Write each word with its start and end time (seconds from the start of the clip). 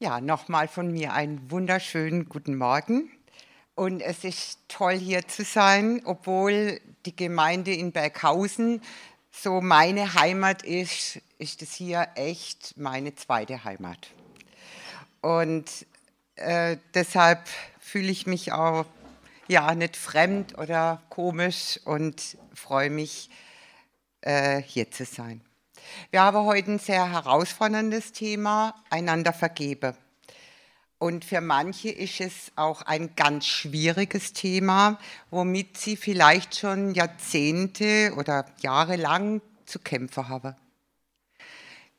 Ja, 0.00 0.20
nochmal 0.20 0.68
von 0.68 0.92
mir 0.92 1.12
einen 1.12 1.50
wunderschönen 1.50 2.28
guten 2.28 2.56
Morgen. 2.56 3.10
Und 3.74 4.00
es 4.00 4.22
ist 4.22 4.60
toll 4.68 4.96
hier 4.96 5.26
zu 5.26 5.42
sein, 5.42 6.02
obwohl 6.04 6.80
die 7.04 7.16
Gemeinde 7.16 7.74
in 7.74 7.90
Berghausen 7.90 8.80
so 9.32 9.60
meine 9.60 10.14
Heimat 10.14 10.62
ist, 10.62 11.20
ist 11.38 11.62
es 11.62 11.74
hier 11.74 12.06
echt 12.14 12.76
meine 12.76 13.16
zweite 13.16 13.64
Heimat. 13.64 14.10
Und 15.20 15.68
äh, 16.36 16.76
deshalb 16.94 17.48
fühle 17.80 18.12
ich 18.12 18.24
mich 18.24 18.52
auch 18.52 18.86
ja 19.48 19.74
nicht 19.74 19.96
fremd 19.96 20.56
oder 20.58 21.02
komisch 21.08 21.80
und 21.84 22.38
freue 22.54 22.90
mich, 22.90 23.30
äh, 24.20 24.62
hier 24.62 24.92
zu 24.92 25.04
sein. 25.04 25.40
Wir 26.10 26.22
haben 26.22 26.44
heute 26.46 26.72
ein 26.72 26.78
sehr 26.78 27.10
herausforderndes 27.10 28.12
Thema, 28.12 28.74
einander 28.90 29.32
vergebe. 29.32 29.96
Und 30.98 31.24
für 31.24 31.40
manche 31.40 31.90
ist 31.90 32.20
es 32.20 32.52
auch 32.56 32.82
ein 32.82 33.14
ganz 33.14 33.46
schwieriges 33.46 34.32
Thema, 34.32 34.98
womit 35.30 35.78
sie 35.78 35.96
vielleicht 35.96 36.56
schon 36.56 36.94
Jahrzehnte 36.94 38.14
oder 38.16 38.46
Jahre 38.60 38.96
lang 38.96 39.40
zu 39.64 39.78
kämpfen 39.78 40.28
haben. 40.28 40.56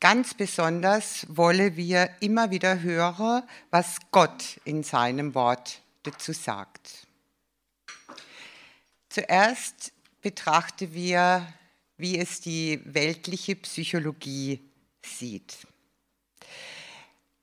Ganz 0.02 0.34
besonders 0.34 1.26
wollen 1.30 1.76
wir 1.76 2.10
immer 2.20 2.52
wieder 2.52 2.82
hören, 2.82 3.44
was 3.70 3.98
Gott 4.12 4.60
in 4.64 4.84
seinem 4.84 5.36
Wort 5.36 5.82
dazu 6.04 6.32
sagt. 6.32 7.06
Zuerst 9.10 9.92
betrachten 10.22 10.94
wir 10.94 11.46
wie 12.00 12.18
es 12.18 12.42
die 12.42 12.82
weltliche 12.86 13.56
Psychologie 13.56 14.60
sieht. 15.06 15.68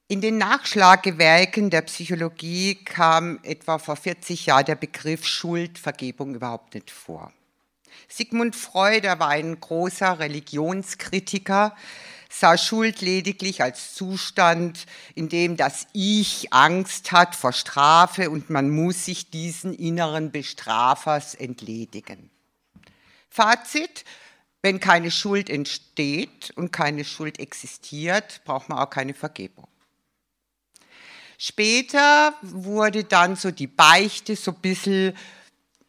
In 0.08 0.20
den 0.20 0.38
Nachschlagewerken 0.38 1.68
der 1.68 1.82
Psychologie 1.82 2.76
kam 2.76 3.40
etwa 3.42 3.78
vor 3.78 3.96
40 3.96 4.46
Jahren 4.46 4.64
der 4.64 4.76
Begriff 4.76 5.26
Schuldvergebung 5.26 6.34
überhaupt 6.34 6.74
nicht 6.74 6.90
vor. 6.90 7.32
Sigmund 8.08 8.54
Freud, 8.54 9.06
er 9.06 9.18
war 9.18 9.28
ein 9.28 9.58
großer 9.60 10.18
Religionskritiker, 10.18 11.74
sah 12.30 12.56
Schuld 12.56 13.00
lediglich 13.00 13.62
als 13.62 13.94
Zustand, 13.94 14.86
in 15.14 15.28
dem 15.28 15.56
das 15.56 15.86
Ich 15.92 16.52
Angst 16.52 17.12
hat 17.12 17.34
vor 17.34 17.52
Strafe 17.52 18.30
und 18.30 18.48
man 18.48 18.70
muss 18.70 19.06
sich 19.06 19.30
diesen 19.30 19.74
inneren 19.74 20.30
Bestrafers 20.30 21.34
entledigen. 21.34 22.30
Fazit, 23.28 24.04
wenn 24.66 24.80
keine 24.80 25.12
Schuld 25.12 25.48
entsteht 25.48 26.52
und 26.56 26.72
keine 26.72 27.04
Schuld 27.04 27.38
existiert, 27.38 28.40
braucht 28.44 28.68
man 28.68 28.80
auch 28.80 28.90
keine 28.90 29.14
Vergebung. 29.14 29.68
Später 31.38 32.34
wurde 32.42 33.04
dann 33.04 33.36
so 33.36 33.52
die 33.52 33.68
Beichte 33.68 34.34
so 34.34 34.50
ein 34.50 34.60
bisschen 34.60 35.16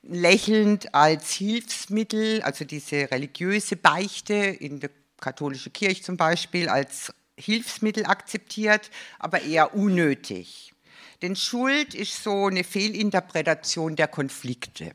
lächelnd 0.03 0.93
als 0.93 1.31
Hilfsmittel, 1.33 2.43
also 2.43 2.65
diese 2.65 3.09
religiöse 3.09 3.77
Beichte 3.77 4.35
in 4.35 4.79
der 4.79 4.91
katholischen 5.19 5.73
Kirche 5.73 6.03
zum 6.03 6.15
Beispiel, 6.15 6.69
als 6.69 7.11
Hilfsmittel 7.35 8.05
akzeptiert, 8.05 8.91
aber 9.17 9.41
eher 9.41 9.73
unnötig. 9.73 10.71
Denn 11.23 11.35
Schuld 11.35 11.95
ist 11.95 12.21
so 12.21 12.45
eine 12.45 12.63
Fehlinterpretation 12.63 13.95
der 13.95 14.07
Konflikte. 14.07 14.93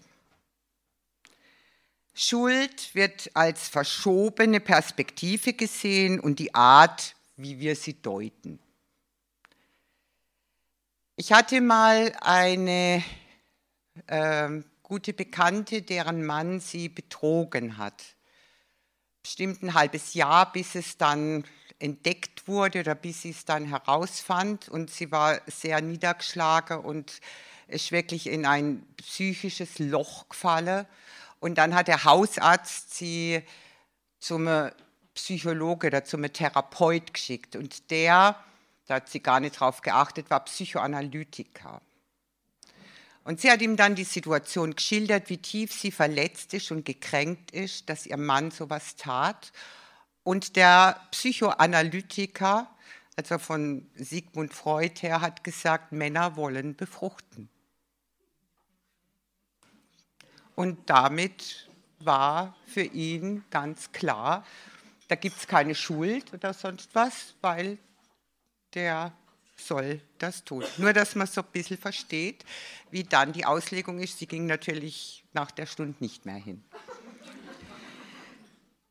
Schuld 2.14 2.94
wird 2.94 3.30
als 3.34 3.68
verschobene 3.68 4.60
Perspektive 4.60 5.54
gesehen 5.54 6.20
und 6.20 6.38
die 6.38 6.54
Art, 6.54 7.14
wie 7.36 7.58
wir 7.58 7.74
sie 7.74 7.94
deuten. 7.94 8.58
Ich 11.16 11.32
hatte 11.32 11.60
mal 11.60 12.12
eine 12.20 13.02
äh, 14.06 14.48
gute 14.82 15.12
Bekannte, 15.12 15.82
deren 15.82 16.24
Mann 16.24 16.60
sie 16.60 16.88
betrogen 16.88 17.78
hat. 17.78 18.02
Bestimmt 19.22 19.62
ein 19.62 19.74
halbes 19.74 20.14
Jahr, 20.14 20.52
bis 20.52 20.74
es 20.74 20.98
dann 20.98 21.44
entdeckt 21.78 22.46
wurde 22.46 22.80
oder 22.80 22.94
bis 22.94 23.22
sie 23.22 23.30
es 23.30 23.44
dann 23.44 23.66
herausfand. 23.66 24.68
Und 24.68 24.90
sie 24.90 25.10
war 25.10 25.40
sehr 25.46 25.80
niedergeschlagen 25.80 26.80
und 26.80 27.20
ist 27.68 27.92
wirklich 27.92 28.26
in 28.26 28.44
ein 28.44 28.86
psychisches 28.96 29.78
Loch 29.78 30.28
gefallen. 30.28 30.86
Und 31.42 31.56
dann 31.56 31.74
hat 31.74 31.88
der 31.88 32.04
Hausarzt 32.04 32.94
sie 32.94 33.42
zum 34.20 34.48
Psychologe 35.12 35.88
oder 35.88 36.04
zum 36.04 36.22
Therapeut 36.32 37.12
geschickt. 37.12 37.56
Und 37.56 37.90
der, 37.90 38.36
da 38.86 38.94
hat 38.94 39.08
sie 39.08 39.18
gar 39.18 39.40
nicht 39.40 39.58
drauf 39.58 39.80
geachtet, 39.80 40.30
war 40.30 40.44
Psychoanalytiker. 40.44 41.82
Und 43.24 43.40
sie 43.40 43.50
hat 43.50 43.60
ihm 43.60 43.76
dann 43.76 43.96
die 43.96 44.04
Situation 44.04 44.76
geschildert, 44.76 45.30
wie 45.30 45.38
tief 45.38 45.72
sie 45.72 45.90
verletzt 45.90 46.54
ist 46.54 46.70
und 46.70 46.84
gekränkt 46.84 47.50
ist, 47.50 47.88
dass 47.88 48.06
ihr 48.06 48.18
Mann 48.18 48.52
sowas 48.52 48.94
tat. 48.94 49.50
Und 50.22 50.54
der 50.54 51.00
Psychoanalytiker, 51.10 52.70
also 53.16 53.38
von 53.38 53.90
Sigmund 53.96 54.54
Freud 54.54 54.94
her, 55.00 55.20
hat 55.20 55.42
gesagt, 55.42 55.90
Männer 55.90 56.36
wollen 56.36 56.76
befruchten. 56.76 57.48
Und 60.62 60.78
damit 60.88 61.68
war 61.98 62.56
für 62.66 62.84
ihn 62.84 63.42
ganz 63.50 63.90
klar, 63.90 64.46
da 65.08 65.16
gibt 65.16 65.36
es 65.36 65.48
keine 65.48 65.74
Schuld 65.74 66.32
oder 66.32 66.54
sonst 66.54 66.90
was, 66.92 67.34
weil 67.40 67.78
der 68.72 69.12
soll 69.56 70.00
das 70.18 70.44
tun. 70.44 70.64
Nur, 70.78 70.92
dass 70.92 71.16
man 71.16 71.26
so 71.26 71.40
ein 71.40 71.48
bisschen 71.50 71.78
versteht, 71.78 72.44
wie 72.92 73.02
dann 73.02 73.32
die 73.32 73.44
Auslegung 73.44 73.98
ist. 73.98 74.20
Sie 74.20 74.28
ging 74.28 74.46
natürlich 74.46 75.24
nach 75.32 75.50
der 75.50 75.66
Stunde 75.66 75.96
nicht 75.98 76.26
mehr 76.26 76.36
hin. 76.36 76.62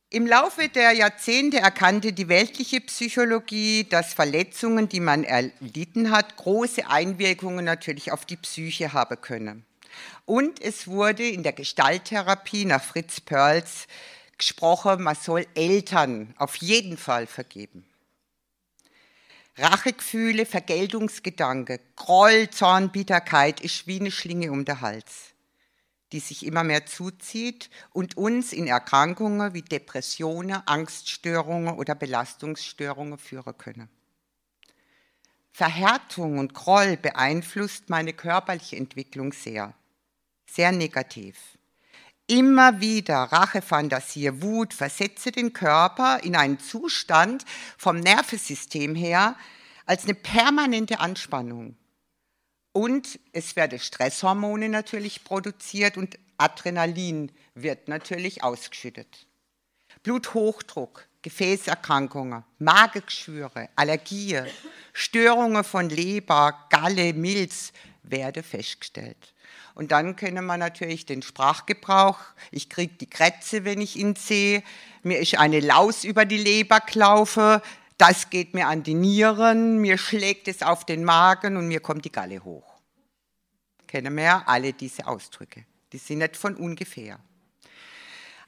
Im 0.10 0.28
Laufe 0.28 0.68
der 0.68 0.92
Jahrzehnte 0.92 1.60
erkannte 1.60 2.12
die 2.12 2.28
weltliche 2.28 2.82
Psychologie, 2.82 3.86
dass 3.86 4.14
Verletzungen, 4.14 4.90
die 4.90 5.00
man 5.00 5.24
erlitten 5.24 6.12
hat, 6.12 6.36
große 6.36 6.90
Einwirkungen 6.90 7.64
natürlich 7.64 8.12
auf 8.12 8.26
die 8.26 8.36
Psyche 8.36 8.92
haben 8.92 9.22
können. 9.22 9.66
Und 10.26 10.62
es 10.62 10.88
wurde 10.88 11.28
in 11.28 11.44
der 11.44 11.54
Gestalttherapie 11.54 12.66
nach 12.66 12.84
Fritz 12.84 13.22
Perls 13.22 13.88
gesprochen, 14.38 15.04
man 15.04 15.16
soll 15.16 15.46
Eltern 15.54 16.34
auf 16.38 16.56
jeden 16.58 16.98
Fall 16.98 17.28
vergeben. 17.28 17.86
Rachegefühle, 19.58 20.46
Vergeltungsgedanke, 20.46 21.80
Groll, 21.96 22.50
Zorn, 22.50 22.92
Bitterkeit 22.92 23.60
ist 23.60 23.86
wie 23.86 24.00
eine 24.00 24.12
Schlinge 24.12 24.52
um 24.52 24.66
den 24.66 24.82
Hals, 24.82 25.34
die 26.12 26.20
sich 26.20 26.46
immer 26.46 26.64
mehr 26.64 26.86
zuzieht 26.86 27.70
und 27.92 28.18
uns 28.18 28.54
in 28.54 28.68
Erkrankungen 28.68 29.54
wie 29.54 29.62
Depressionen, 29.62 30.66
Angststörungen 30.66 31.76
oder 31.76 31.94
Belastungsstörungen 31.94 33.20
führen 33.20 33.58
können. 33.58 33.90
Verhärtung 35.52 36.40
und 36.40 36.54
Groll 36.54 36.98
beeinflusst 36.98 37.90
meine 37.90 38.14
körperliche 38.14 38.78
Entwicklung 38.78 39.34
sehr 39.34 39.74
sehr 40.54 40.72
negativ. 40.72 41.38
Immer 42.28 42.80
wieder 42.80 43.16
Rachefantasie, 43.24 44.42
Wut 44.42 44.74
versetze 44.74 45.32
den 45.32 45.54
Körper 45.54 46.24
in 46.24 46.36
einen 46.36 46.60
Zustand 46.60 47.46
vom 47.78 48.00
Nervensystem 48.00 48.96
her 48.96 49.36
als 49.86 50.06
eine 50.06 50.14
permanente 50.14 51.00
Anspannung. 51.00 51.76
Und 52.72 53.20
es 53.34 53.56
werden 53.56 53.80
Stresshormone 53.80 54.70
natürlich 54.70 55.24
produziert 55.24 55.98
und 55.98 56.18
Adrenalin 56.38 57.32
wird 57.54 57.90
natürlich 57.90 58.44
ausgeschüttet. 58.44 59.28
Bluthochdruck, 60.04 61.08
Gefäßerkrankungen, 61.22 62.44
Magengeschwüre, 62.60 63.70
Allergien, 63.76 64.48
Störungen 64.94 65.64
von 65.64 65.90
Leber, 65.90 66.66
Galle, 66.70 67.14
Milz 67.14 67.74
werden 68.04 68.44
festgestellt. 68.44 69.34
Und 69.74 69.92
dann 69.92 70.16
können 70.16 70.46
wir 70.46 70.58
natürlich 70.58 71.06
den 71.06 71.22
Sprachgebrauch, 71.22 72.20
ich 72.52 72.70
kriege 72.70 72.94
die 72.96 73.10
Krätze, 73.10 73.64
wenn 73.66 73.82
ich 73.82 73.96
ihn 73.96 74.16
sehe, 74.16 74.64
mir 75.04 75.20
ist 75.20 75.38
eine 75.38 75.60
Laus 75.60 76.04
über 76.04 76.26
die 76.26 76.38
Leber 76.38 76.80
gelaufen, 76.80 77.62
das 77.98 78.30
geht 78.30 78.54
mir 78.54 78.68
an 78.68 78.84
die 78.84 78.96
Nieren, 78.96 79.78
mir 79.78 79.98
schlägt 79.98 80.48
es 80.48 80.64
auf 80.64 80.86
den 80.86 81.04
Magen 81.04 81.56
und 81.56 81.68
mir 81.68 81.80
kommt 81.80 82.04
die 82.06 82.12
Galle 82.12 82.44
hoch. 82.44 82.80
Kennen 83.88 84.16
wir 84.16 84.24
ja 84.24 84.44
alle 84.46 84.74
diese 84.74 85.06
Ausdrücke. 85.06 85.66
Die 85.92 85.98
sind 85.98 86.20
nicht 86.20 86.38
von 86.38 86.56
ungefähr. 86.56 87.20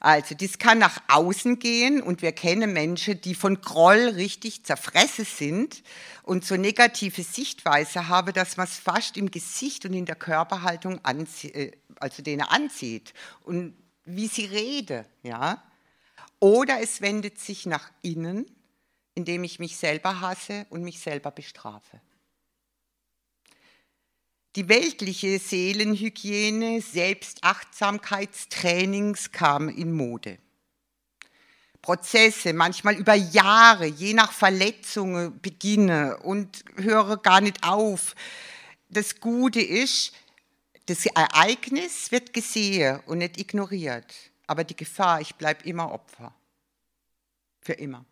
Also, 0.04 0.34
das 0.34 0.58
kann 0.58 0.76
nach 0.76 1.00
außen 1.08 1.58
gehen 1.58 2.02
und 2.02 2.20
wir 2.20 2.32
kennen 2.32 2.74
Menschen, 2.74 3.22
die 3.22 3.34
von 3.34 3.62
Groll 3.62 4.10
richtig 4.10 4.62
zerfressen 4.62 5.24
sind 5.24 5.82
und 6.24 6.44
so 6.44 6.58
negative 6.58 7.22
Sichtweise 7.22 8.06
haben, 8.06 8.34
dass 8.34 8.58
man 8.58 8.66
es 8.66 8.76
fast 8.76 9.16
im 9.16 9.30
Gesicht 9.30 9.86
und 9.86 9.94
in 9.94 10.04
der 10.04 10.16
Körperhaltung 10.16 11.00
äh, 11.06 11.70
also 12.00 12.22
denen 12.22 12.42
anzieht 12.42 13.14
und 13.44 13.74
wie 14.04 14.26
sie 14.26 14.44
reden, 14.44 15.06
ja. 15.22 15.62
Oder 16.38 16.82
es 16.82 17.00
wendet 17.00 17.38
sich 17.38 17.64
nach 17.64 17.90
innen, 18.02 18.44
indem 19.14 19.42
ich 19.42 19.58
mich 19.58 19.78
selber 19.78 20.20
hasse 20.20 20.66
und 20.68 20.82
mich 20.82 21.00
selber 21.00 21.30
bestrafe. 21.30 21.98
Die 24.56 24.68
weltliche 24.68 25.38
Seelenhygiene, 25.40 26.80
Selbstachtsamkeitstrainings 26.80 29.32
kam 29.32 29.68
in 29.68 29.92
Mode. 29.92 30.38
Prozesse, 31.82 32.52
manchmal 32.52 32.94
über 32.94 33.14
Jahre, 33.14 33.86
je 33.86 34.14
nach 34.14 34.30
Verletzungen 34.30 35.40
beginne 35.40 36.18
und 36.18 36.64
höre 36.76 37.16
gar 37.16 37.40
nicht 37.40 37.64
auf. 37.64 38.14
Das 38.88 39.18
Gute 39.18 39.60
ist, 39.60 40.12
das 40.86 41.04
Ereignis 41.06 42.12
wird 42.12 42.32
gesehen 42.32 43.00
und 43.06 43.18
nicht 43.18 43.40
ignoriert. 43.40 44.14
Aber 44.46 44.62
die 44.62 44.76
Gefahr, 44.76 45.20
ich 45.20 45.34
bleibe 45.34 45.68
immer 45.68 45.90
Opfer. 45.90 46.32
Für 47.60 47.72
immer. 47.72 48.04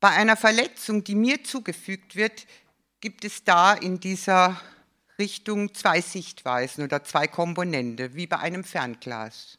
Bei 0.00 0.08
einer 0.08 0.38
Verletzung, 0.38 1.04
die 1.04 1.14
mir 1.14 1.44
zugefügt 1.44 2.16
wird, 2.16 2.46
gibt 3.00 3.24
es 3.24 3.44
da 3.44 3.72
in 3.74 4.00
dieser 4.00 4.60
Richtung 5.18 5.74
zwei 5.74 6.00
Sichtweisen 6.00 6.84
oder 6.84 7.04
zwei 7.04 7.26
Komponente, 7.28 8.14
wie 8.14 8.26
bei 8.26 8.38
einem 8.38 8.64
Fernglas. 8.64 9.58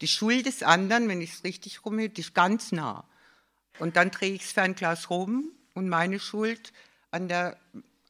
Die 0.00 0.08
Schuld 0.08 0.46
des 0.46 0.62
anderen, 0.62 1.08
wenn 1.08 1.20
ich 1.20 1.34
es 1.34 1.44
richtig 1.44 1.84
rumhebe, 1.84 2.20
ist 2.20 2.34
ganz 2.34 2.72
nah. 2.72 3.04
Und 3.78 3.96
dann 3.96 4.10
drehe 4.10 4.32
ich 4.32 4.42
das 4.42 4.52
Fernglas 4.52 5.10
rum 5.10 5.50
und 5.74 5.88
meine 5.88 6.18
Schuld 6.18 6.72
an 7.10 7.28
der, 7.28 7.56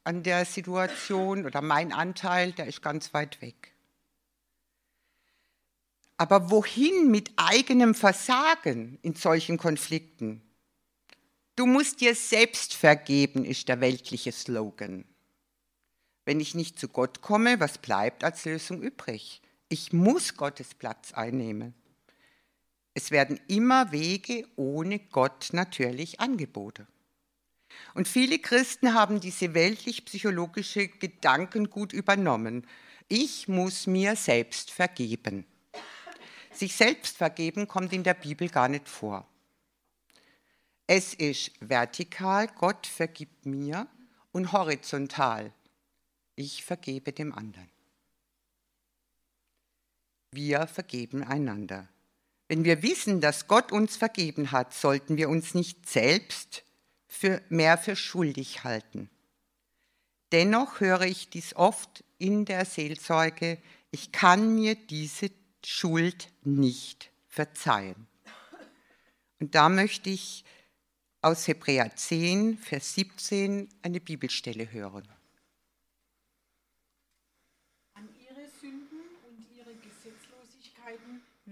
an 0.05 0.23
der 0.23 0.45
Situation 0.45 1.47
oder 1.47 1.61
mein 1.61 1.93
Anteil, 1.93 2.53
der 2.53 2.67
ist 2.67 2.83
ganz 2.83 3.13
weit 3.15 3.41
weg. 3.43 3.73
Aber 6.17 6.51
wohin 6.51 7.11
mit 7.11 7.33
eigenem 7.37 7.95
Versagen 7.95 8.99
in 9.03 9.15
solchen 9.15 9.59
Konflikten? 9.59 10.43
Du 11.55 11.67
musst 11.67 12.01
dir 12.01 12.15
selbst 12.15 12.75
vergeben, 12.75 13.45
ist 13.45 13.69
der 13.69 13.81
weltliche 13.81 14.33
Slogan. 14.33 15.05
Wenn 16.25 16.41
ich 16.41 16.55
nicht 16.55 16.79
zu 16.79 16.89
Gott 16.89 17.21
komme, 17.21 17.61
was 17.61 17.79
bleibt 17.79 18.25
als 18.25 18.45
Lösung 18.45 18.81
übrig? 18.81 19.43
Ich 19.69 19.93
muss 19.93 20.37
Gottes 20.37 20.75
Platz 20.75 21.13
einnehmen. 21.13 21.75
Es 22.95 23.11
werden 23.11 23.41
immer 23.49 23.93
Wege 23.93 24.47
ohne 24.57 24.99
Gott 24.99 25.51
natürlich 25.53 26.21
angeboten. 26.21 26.87
Und 27.95 28.09
viele 28.09 28.39
Christen 28.39 28.95
haben 28.95 29.21
diese 29.21 29.55
weltlich-psychologische 29.55 30.89
Gedanken 30.89 31.71
gut 31.71 31.93
übernommen. 31.93 32.67
Ich 33.09 33.49
muss 33.49 33.87
mir 33.87 34.17
selbst 34.17 34.71
vergeben. 34.71 35.47
Sich 36.53 36.77
selbst 36.77 37.17
vergeben 37.17 37.67
kommt 37.67 37.93
in 37.93 38.05
der 38.05 38.15
Bibel 38.15 38.49
gar 38.49 38.69
nicht 38.69 38.89
vor. 38.89 39.27
Es 40.95 41.15
ist 41.15 41.53
vertikal, 41.61 42.49
Gott 42.49 42.87
vergibt 42.87 43.47
mir, 43.47 43.89
und 44.31 44.53
horizontal, 44.53 45.51
ich 46.37 46.65
vergebe 46.65 47.15
dem 47.15 47.33
anderen. 47.33 47.71
Wir 50.33 50.67
vergeben 50.67 51.25
einander. 51.25 51.89
Wenn 52.47 52.65
wir 52.65 52.83
wissen, 52.83 53.23
dass 53.23 53.49
Gott 53.49 53.73
uns 53.73 53.97
vergeben 53.97 54.53
hat, 54.53 54.75
sollten 54.75 55.17
wir 55.17 55.31
uns 55.31 55.55
nicht 55.55 55.89
selbst 55.89 56.63
für, 57.09 57.41
mehr 57.49 57.79
für 57.79 57.97
schuldig 57.97 58.63
halten. 58.63 59.09
Dennoch 60.31 60.81
höre 60.81 61.07
ich 61.07 61.31
dies 61.31 61.57
oft 61.57 62.05
in 62.19 62.45
der 62.45 62.67
Seelsorge, 62.67 63.57
ich 63.93 64.13
kann 64.13 64.55
mir 64.55 64.75
diese 64.75 65.31
Schuld 65.65 66.29
nicht 66.45 67.11
verzeihen. 67.29 68.07
Und 69.41 69.55
da 69.55 69.71
möchte 69.71 70.11
ich 70.11 70.45
aus 71.23 71.49
Hebräer 71.49 71.95
10, 71.95 72.59
Vers 72.59 72.95
17 72.95 73.69
eine 73.83 74.01
Bibelstelle 74.01 74.71
hören. 74.71 75.09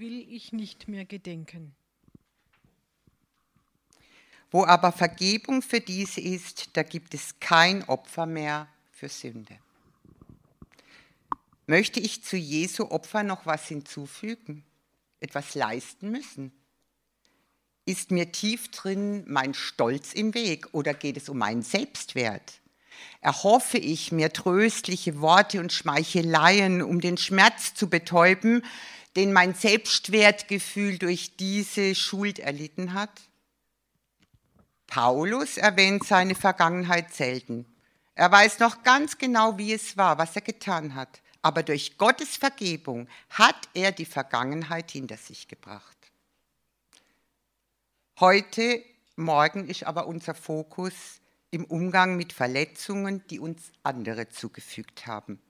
will 0.00 0.26
ich 0.32 0.52
nicht 0.52 0.88
mehr 0.88 1.04
gedenken. 1.04 1.74
Wo 4.50 4.64
aber 4.64 4.90
Vergebung 4.90 5.62
für 5.62 5.80
diese 5.80 6.20
ist, 6.20 6.76
da 6.76 6.82
gibt 6.82 7.14
es 7.14 7.38
kein 7.38 7.84
Opfer 7.84 8.26
mehr 8.26 8.68
für 8.90 9.08
Sünde. 9.08 9.58
Möchte 11.66 12.00
ich 12.00 12.24
zu 12.24 12.36
Jesu 12.36 12.90
Opfer 12.90 13.22
noch 13.22 13.46
was 13.46 13.68
hinzufügen, 13.68 14.64
etwas 15.20 15.54
leisten 15.54 16.10
müssen? 16.10 16.52
Ist 17.90 18.12
mir 18.12 18.30
tief 18.30 18.70
drin 18.70 19.24
mein 19.26 19.52
Stolz 19.52 20.12
im 20.12 20.32
Weg 20.32 20.68
oder 20.70 20.94
geht 20.94 21.16
es 21.16 21.28
um 21.28 21.38
meinen 21.38 21.62
Selbstwert? 21.62 22.60
Erhoffe 23.20 23.78
ich 23.78 24.12
mir 24.12 24.32
tröstliche 24.32 25.20
Worte 25.20 25.58
und 25.58 25.72
Schmeicheleien, 25.72 26.82
um 26.82 27.00
den 27.00 27.16
Schmerz 27.16 27.74
zu 27.74 27.90
betäuben, 27.90 28.64
den 29.16 29.32
mein 29.32 29.54
Selbstwertgefühl 29.54 30.98
durch 30.98 31.36
diese 31.36 31.96
Schuld 31.96 32.38
erlitten 32.38 32.94
hat? 32.94 33.10
Paulus 34.86 35.56
erwähnt 35.56 36.04
seine 36.06 36.36
Vergangenheit 36.36 37.12
selten. 37.12 37.66
Er 38.14 38.30
weiß 38.30 38.60
noch 38.60 38.84
ganz 38.84 39.18
genau, 39.18 39.58
wie 39.58 39.72
es 39.72 39.96
war, 39.96 40.16
was 40.16 40.36
er 40.36 40.42
getan 40.42 40.94
hat. 40.94 41.22
Aber 41.42 41.64
durch 41.64 41.98
Gottes 41.98 42.36
Vergebung 42.36 43.08
hat 43.30 43.68
er 43.74 43.90
die 43.90 44.04
Vergangenheit 44.04 44.92
hinter 44.92 45.16
sich 45.16 45.48
gebracht. 45.48 45.99
Heute, 48.20 48.84
morgen 49.16 49.66
ist 49.66 49.84
aber 49.84 50.06
unser 50.06 50.34
Fokus 50.34 50.92
im 51.50 51.64
Umgang 51.64 52.18
mit 52.18 52.34
Verletzungen, 52.34 53.26
die 53.28 53.40
uns 53.40 53.72
andere 53.82 54.28
zugefügt 54.28 55.06
haben. 55.06 55.40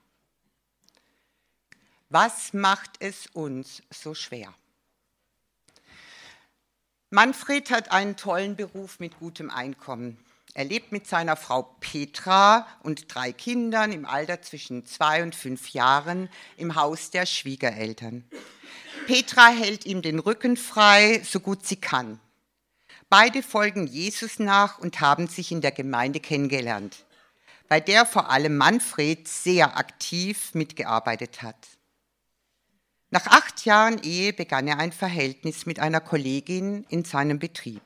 Was 2.07 2.53
macht 2.53 2.91
es 2.99 3.27
uns 3.27 3.83
so 3.89 4.13
schwer? 4.13 4.53
Manfred 7.09 7.71
hat 7.71 7.91
einen 7.91 8.15
tollen 8.15 8.55
Beruf 8.55 9.01
mit 9.01 9.19
gutem 9.19 9.49
Einkommen. 9.49 10.17
Er 10.53 10.63
lebt 10.63 10.93
mit 10.93 11.05
seiner 11.05 11.35
Frau 11.35 11.63
Petra 11.81 12.65
und 12.83 13.13
drei 13.13 13.33
Kindern 13.33 13.91
im 13.91 14.05
Alter 14.05 14.41
zwischen 14.43 14.85
zwei 14.85 15.23
und 15.23 15.35
fünf 15.35 15.71
Jahren 15.71 16.29
im 16.55 16.75
Haus 16.75 17.11
der 17.11 17.25
Schwiegereltern. 17.25 18.23
Petra 19.07 19.49
hält 19.49 19.85
ihm 19.85 20.01
den 20.01 20.19
Rücken 20.19 20.55
frei, 20.55 21.21
so 21.25 21.41
gut 21.41 21.65
sie 21.65 21.75
kann. 21.75 22.21
Beide 23.11 23.43
folgen 23.43 23.87
Jesus 23.87 24.39
nach 24.39 24.79
und 24.79 25.01
haben 25.01 25.27
sich 25.27 25.51
in 25.51 25.59
der 25.59 25.73
Gemeinde 25.73 26.21
kennengelernt, 26.21 27.05
bei 27.67 27.81
der 27.81 28.05
vor 28.05 28.29
allem 28.29 28.55
Manfred 28.55 29.27
sehr 29.27 29.75
aktiv 29.75 30.53
mitgearbeitet 30.53 31.41
hat. 31.41 31.57
Nach 33.09 33.27
acht 33.27 33.65
Jahren 33.65 34.01
Ehe 34.01 34.31
begann 34.31 34.65
er 34.69 34.79
ein 34.79 34.93
Verhältnis 34.93 35.65
mit 35.65 35.77
einer 35.81 35.99
Kollegin 35.99 36.85
in 36.87 37.03
seinem 37.03 37.37
Betrieb. 37.37 37.83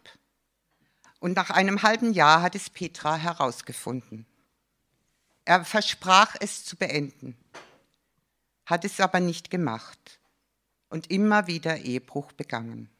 Und 1.19 1.35
nach 1.35 1.49
einem 1.49 1.81
halben 1.81 2.13
Jahr 2.13 2.43
hat 2.43 2.53
es 2.53 2.69
Petra 2.69 3.15
herausgefunden. 3.15 4.27
Er 5.43 5.65
versprach 5.65 6.35
es 6.39 6.65
zu 6.65 6.75
beenden, 6.75 7.35
hat 8.67 8.85
es 8.85 8.99
aber 8.99 9.21
nicht 9.21 9.49
gemacht 9.49 10.19
und 10.89 11.09
immer 11.09 11.47
wieder 11.47 11.77
Ehebruch 11.77 12.31
begangen. 12.33 12.94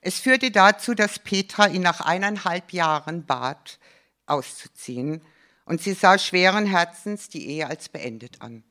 Es 0.00 0.18
führte 0.18 0.50
dazu, 0.50 0.94
dass 0.94 1.18
Petra 1.18 1.68
ihn 1.68 1.82
nach 1.82 2.00
eineinhalb 2.00 2.72
Jahren 2.72 3.24
bat, 3.24 3.78
auszuziehen, 4.26 5.22
und 5.64 5.80
sie 5.80 5.94
sah 5.94 6.18
schweren 6.18 6.66
Herzens 6.66 7.28
die 7.28 7.46
Ehe 7.46 7.68
als 7.68 7.88
beendet 7.88 8.42
an. 8.42 8.64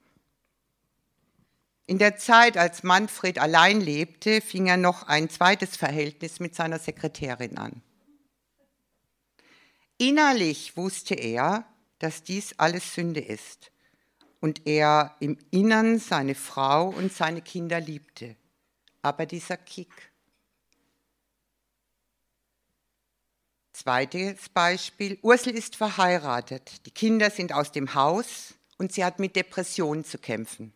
In 1.87 1.97
der 1.97 2.17
Zeit, 2.17 2.57
als 2.57 2.83
Manfred 2.83 3.39
allein 3.39 3.81
lebte, 3.81 4.41
fing 4.41 4.67
er 4.67 4.77
noch 4.77 5.07
ein 5.07 5.29
zweites 5.29 5.75
Verhältnis 5.75 6.39
mit 6.39 6.55
seiner 6.55 6.79
Sekretärin 6.79 7.57
an. 7.57 7.81
Innerlich 9.97 10.77
wusste 10.77 11.15
er, 11.15 11.65
dass 11.99 12.23
dies 12.23 12.53
alles 12.57 12.95
Sünde 12.95 13.19
ist 13.19 13.71
und 14.39 14.67
er 14.67 15.15
im 15.19 15.37
Innern 15.51 15.99
seine 15.99 16.35
Frau 16.35 16.89
und 16.89 17.13
seine 17.13 17.41
Kinder 17.41 17.79
liebte. 17.79 18.35
Aber 19.01 19.25
dieser 19.25 19.57
Kick. 19.57 20.10
Zweites 23.81 24.47
Beispiel. 24.49 25.17
Ursel 25.23 25.55
ist 25.55 25.75
verheiratet. 25.75 26.85
Die 26.85 26.91
Kinder 26.91 27.31
sind 27.31 27.51
aus 27.51 27.71
dem 27.71 27.95
Haus 27.95 28.53
und 28.77 28.93
sie 28.93 29.03
hat 29.03 29.17
mit 29.17 29.35
Depressionen 29.35 30.05
zu 30.05 30.19
kämpfen. 30.19 30.71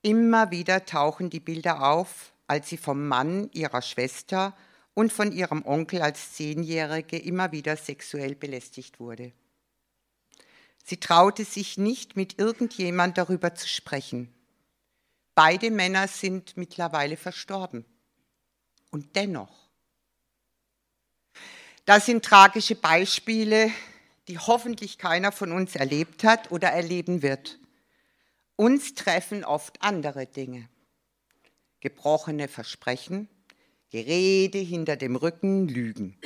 Immer 0.00 0.50
wieder 0.50 0.86
tauchen 0.86 1.28
die 1.28 1.38
Bilder 1.38 1.86
auf, 1.86 2.32
als 2.46 2.70
sie 2.70 2.78
vom 2.78 3.06
Mann 3.06 3.50
ihrer 3.52 3.82
Schwester 3.82 4.56
und 4.94 5.12
von 5.12 5.32
ihrem 5.32 5.66
Onkel 5.66 6.00
als 6.00 6.32
Zehnjährige 6.32 7.18
immer 7.18 7.52
wieder 7.52 7.76
sexuell 7.76 8.34
belästigt 8.34 8.98
wurde. 8.98 9.32
Sie 10.82 10.96
traute 10.96 11.44
sich 11.44 11.76
nicht, 11.76 12.16
mit 12.16 12.38
irgendjemand 12.38 13.18
darüber 13.18 13.54
zu 13.54 13.68
sprechen. 13.68 14.32
Beide 15.34 15.70
Männer 15.70 16.08
sind 16.08 16.56
mittlerweile 16.56 17.18
verstorben. 17.18 17.84
Und 18.90 19.14
dennoch. 19.14 19.65
Das 21.86 22.04
sind 22.04 22.24
tragische 22.24 22.74
Beispiele, 22.74 23.70
die 24.26 24.40
hoffentlich 24.40 24.98
keiner 24.98 25.30
von 25.30 25.52
uns 25.52 25.76
erlebt 25.76 26.24
hat 26.24 26.50
oder 26.50 26.68
erleben 26.68 27.22
wird. 27.22 27.60
Uns 28.56 28.94
treffen 28.94 29.44
oft 29.44 29.80
andere 29.82 30.26
Dinge. 30.26 30.68
Gebrochene 31.78 32.48
Versprechen, 32.48 33.28
Gerede 33.90 34.58
hinter 34.58 34.96
dem 34.96 35.14
Rücken, 35.14 35.68
Lügen. 35.68 36.18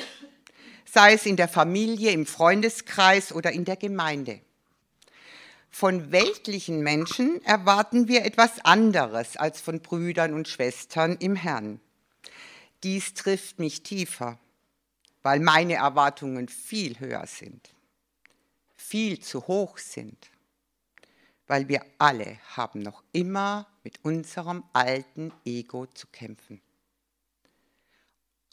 Sei 0.86 1.12
es 1.12 1.26
in 1.26 1.36
der 1.36 1.48
Familie, 1.48 2.12
im 2.12 2.24
Freundeskreis 2.24 3.30
oder 3.30 3.52
in 3.52 3.66
der 3.66 3.76
Gemeinde. 3.76 4.40
Von 5.68 6.10
weltlichen 6.10 6.80
Menschen 6.80 7.44
erwarten 7.44 8.08
wir 8.08 8.24
etwas 8.24 8.64
anderes 8.64 9.36
als 9.36 9.60
von 9.60 9.80
Brüdern 9.80 10.32
und 10.32 10.48
Schwestern 10.48 11.16
im 11.18 11.36
Herrn. 11.36 11.80
Dies 12.82 13.12
trifft 13.12 13.58
mich 13.58 13.82
tiefer, 13.82 14.38
weil 15.22 15.40
meine 15.40 15.74
Erwartungen 15.74 16.48
viel 16.48 16.98
höher 16.98 17.26
sind, 17.26 17.70
viel 18.74 19.20
zu 19.20 19.46
hoch 19.46 19.78
sind, 19.78 20.30
weil 21.46 21.68
wir 21.68 21.84
alle 21.98 22.38
haben 22.56 22.80
noch 22.80 23.02
immer 23.12 23.66
mit 23.82 24.04
unserem 24.04 24.64
alten 24.72 25.32
Ego 25.44 25.86
zu 25.86 26.06
kämpfen. 26.06 26.60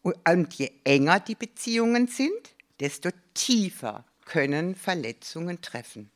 Und 0.04 0.54
je 0.56 0.72
enger 0.84 1.20
die 1.20 1.36
Beziehungen 1.36 2.08
sind, 2.08 2.56
desto 2.80 3.10
tiefer 3.34 4.06
können 4.26 4.76
Verletzungen 4.76 5.62
treffen. 5.62 6.12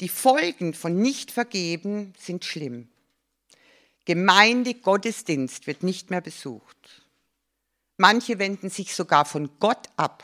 Die 0.00 0.08
Folgen 0.08 0.74
von 0.74 1.00
Nichtvergeben 1.00 2.14
sind 2.18 2.44
schlimm. 2.44 2.88
Gemeinde, 4.04 4.74
Gottesdienst 4.74 5.66
wird 5.66 5.82
nicht 5.82 6.10
mehr 6.10 6.20
besucht. 6.20 7.07
Manche 8.00 8.38
wenden 8.38 8.70
sich 8.70 8.94
sogar 8.94 9.24
von 9.24 9.50
Gott 9.58 9.88
ab. 9.96 10.22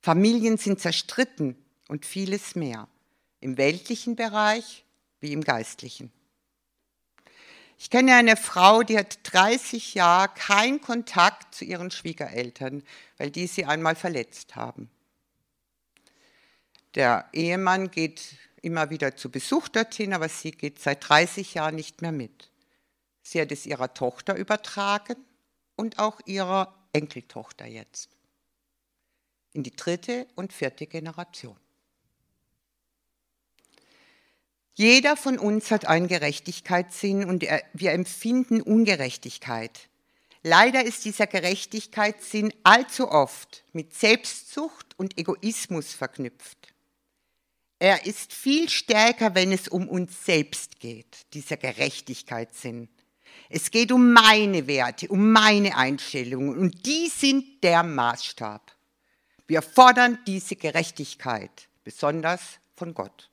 Familien 0.00 0.58
sind 0.58 0.80
zerstritten 0.80 1.56
und 1.86 2.04
vieles 2.04 2.56
mehr, 2.56 2.88
im 3.40 3.56
weltlichen 3.56 4.16
Bereich 4.16 4.84
wie 5.20 5.32
im 5.32 5.44
geistlichen. 5.44 6.12
Ich 7.78 7.90
kenne 7.90 8.16
eine 8.16 8.36
Frau, 8.36 8.82
die 8.82 8.98
hat 8.98 9.20
30 9.22 9.94
Jahre 9.94 10.34
keinen 10.34 10.80
Kontakt 10.80 11.54
zu 11.54 11.64
ihren 11.64 11.92
Schwiegereltern, 11.92 12.82
weil 13.18 13.30
die 13.30 13.46
sie 13.46 13.66
einmal 13.66 13.94
verletzt 13.94 14.56
haben. 14.56 14.90
Der 16.96 17.28
Ehemann 17.32 17.92
geht 17.92 18.34
immer 18.62 18.90
wieder 18.90 19.16
zu 19.16 19.30
Besuch 19.30 19.68
dorthin, 19.68 20.12
aber 20.12 20.28
sie 20.28 20.50
geht 20.50 20.80
seit 20.80 21.08
30 21.08 21.54
Jahren 21.54 21.76
nicht 21.76 22.02
mehr 22.02 22.12
mit. 22.12 22.50
Sie 23.22 23.40
hat 23.40 23.52
es 23.52 23.64
ihrer 23.64 23.94
Tochter 23.94 24.34
übertragen 24.34 25.16
und 25.76 25.98
auch 25.98 26.20
ihrer 26.26 26.74
Enkeltochter 26.92 27.66
jetzt. 27.66 28.10
In 29.52 29.62
die 29.62 29.74
dritte 29.74 30.26
und 30.34 30.52
vierte 30.52 30.86
Generation. 30.86 31.56
Jeder 34.74 35.16
von 35.16 35.38
uns 35.38 35.70
hat 35.70 35.86
einen 35.86 36.08
Gerechtigkeitssinn 36.08 37.24
und 37.24 37.46
wir 37.72 37.92
empfinden 37.92 38.60
Ungerechtigkeit. 38.60 39.88
Leider 40.42 40.84
ist 40.84 41.04
dieser 41.04 41.26
Gerechtigkeitssinn 41.26 42.52
allzu 42.64 43.08
oft 43.08 43.64
mit 43.72 43.94
Selbstsucht 43.94 44.98
und 44.98 45.16
Egoismus 45.16 45.94
verknüpft. 45.94 46.74
Er 47.78 48.04
ist 48.04 48.32
viel 48.32 48.68
stärker, 48.68 49.34
wenn 49.34 49.52
es 49.52 49.68
um 49.68 49.88
uns 49.88 50.24
selbst 50.24 50.80
geht, 50.80 51.32
dieser 51.34 51.56
Gerechtigkeitssinn. 51.56 52.88
Es 53.56 53.70
geht 53.70 53.92
um 53.92 54.12
meine 54.12 54.66
Werte, 54.66 55.06
um 55.06 55.30
meine 55.30 55.76
Einstellungen 55.76 56.58
und 56.58 56.86
die 56.86 57.06
sind 57.06 57.62
der 57.62 57.84
Maßstab. 57.84 58.72
Wir 59.46 59.62
fordern 59.62 60.18
diese 60.26 60.56
Gerechtigkeit, 60.56 61.68
besonders 61.84 62.58
von 62.74 62.94
Gott. 62.94 63.30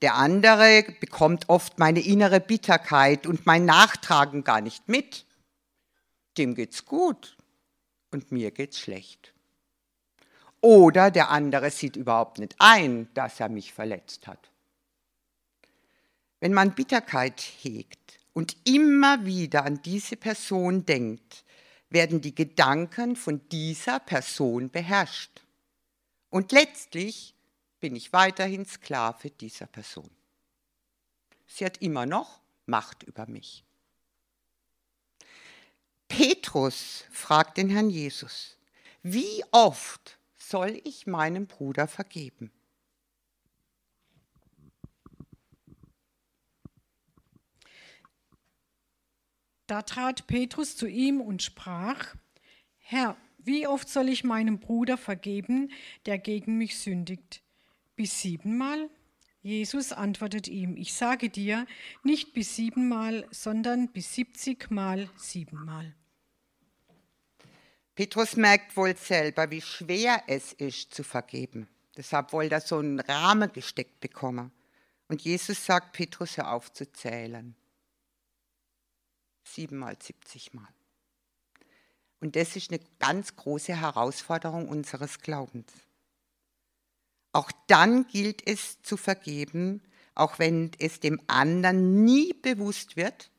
Der 0.00 0.14
andere 0.14 0.84
bekommt 1.00 1.48
oft 1.48 1.80
meine 1.80 2.02
innere 2.02 2.38
Bitterkeit 2.38 3.26
und 3.26 3.46
mein 3.46 3.64
Nachtragen 3.64 4.44
gar 4.44 4.60
nicht 4.60 4.88
mit. 4.88 5.26
Dem 6.38 6.54
geht's 6.54 6.84
gut 6.84 7.36
und 8.12 8.30
mir 8.30 8.52
geht's 8.52 8.78
schlecht. 8.78 9.34
Oder 10.60 11.10
der 11.10 11.30
andere 11.30 11.72
sieht 11.72 11.96
überhaupt 11.96 12.38
nicht 12.38 12.54
ein, 12.60 13.12
dass 13.14 13.40
er 13.40 13.48
mich 13.48 13.72
verletzt 13.72 14.28
hat. 14.28 14.52
Wenn 16.38 16.52
man 16.52 16.76
Bitterkeit 16.76 17.40
hegt 17.40 18.01
und 18.32 18.56
immer 18.64 19.24
wieder 19.24 19.64
an 19.64 19.82
diese 19.82 20.16
Person 20.16 20.86
denkt, 20.86 21.44
werden 21.90 22.20
die 22.20 22.34
Gedanken 22.34 23.16
von 23.16 23.46
dieser 23.50 24.00
Person 24.00 24.70
beherrscht. 24.70 25.42
Und 26.30 26.52
letztlich 26.52 27.34
bin 27.80 27.94
ich 27.94 28.12
weiterhin 28.12 28.64
Sklave 28.64 29.30
dieser 29.30 29.66
Person. 29.66 30.10
Sie 31.46 31.64
hat 31.64 31.78
immer 31.82 32.06
noch 32.06 32.40
Macht 32.64 33.02
über 33.02 33.26
mich. 33.26 33.64
Petrus 36.08 37.04
fragt 37.10 37.56
den 37.56 37.68
Herrn 37.70 37.90
Jesus, 37.90 38.56
wie 39.02 39.42
oft 39.50 40.18
soll 40.36 40.80
ich 40.84 41.06
meinem 41.06 41.46
Bruder 41.46 41.88
vergeben? 41.88 42.52
Da 49.72 49.80
trat 49.80 50.26
Petrus 50.26 50.76
zu 50.76 50.86
ihm 50.86 51.22
und 51.22 51.42
sprach, 51.42 52.14
Herr, 52.76 53.16
wie 53.38 53.66
oft 53.66 53.88
soll 53.88 54.10
ich 54.10 54.22
meinem 54.22 54.60
Bruder 54.60 54.98
vergeben, 54.98 55.72
der 56.04 56.18
gegen 56.18 56.58
mich 56.58 56.78
sündigt? 56.78 57.42
Bis 57.96 58.20
siebenmal? 58.20 58.90
Jesus 59.40 59.92
antwortet 59.92 60.46
ihm, 60.46 60.76
ich 60.76 60.92
sage 60.92 61.30
dir, 61.30 61.66
nicht 62.02 62.34
bis 62.34 62.54
siebenmal, 62.54 63.26
sondern 63.30 63.88
bis 63.88 64.12
siebzigmal 64.12 65.08
siebenmal. 65.16 65.94
Petrus 67.94 68.36
merkt 68.36 68.76
wohl 68.76 68.94
selber, 68.94 69.50
wie 69.50 69.62
schwer 69.62 70.22
es 70.26 70.52
ist 70.52 70.92
zu 70.92 71.02
vergeben. 71.02 71.66
Deshalb 71.96 72.34
wollte 72.34 72.56
er 72.56 72.60
so 72.60 72.76
einen 72.76 73.00
Rahmen 73.00 73.50
gesteckt 73.50 74.00
bekommen. 74.00 74.52
Und 75.08 75.22
Jesus 75.22 75.64
sagt 75.64 75.94
Petrus, 75.94 76.36
hör 76.36 76.52
auf 76.52 76.70
zu 76.74 76.92
zählen. 76.92 77.56
Siebenmal, 79.44 79.96
siebzigmal. 80.00 80.68
Und 82.20 82.36
das 82.36 82.54
ist 82.54 82.70
eine 82.70 82.80
ganz 83.00 83.34
große 83.34 83.74
Herausforderung 83.74 84.68
unseres 84.68 85.18
Glaubens. 85.20 85.72
Auch 87.32 87.50
dann 87.66 88.06
gilt 88.06 88.46
es 88.46 88.80
zu 88.82 88.96
vergeben, 88.96 89.82
auch 90.14 90.38
wenn 90.38 90.70
es 90.78 91.00
dem 91.00 91.20
anderen 91.26 92.04
nie 92.04 92.32
bewusst 92.34 92.96
wird 92.96 93.30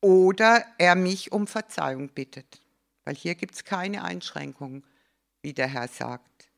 oder 0.00 0.66
er 0.76 0.96
mich 0.96 1.32
um 1.32 1.46
Verzeihung 1.46 2.08
bittet. 2.08 2.60
Weil 3.04 3.14
hier 3.14 3.34
gibt 3.34 3.54
es 3.54 3.64
keine 3.64 4.02
Einschränkung, 4.02 4.84
wie 5.40 5.54
der 5.54 5.68
Herr 5.68 5.88
sagt. 5.88 6.50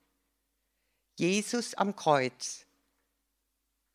Jesus 1.17 1.75
am 1.75 1.95
Kreuz, 1.95 2.67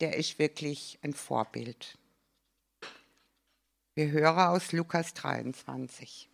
der 0.00 0.16
ist 0.16 0.38
wirklich 0.38 0.98
ein 1.02 1.12
Vorbild. 1.12 1.98
Wir 3.94 4.10
hören 4.10 4.38
aus 4.38 4.72
Lukas 4.72 5.12
23. 5.12 6.30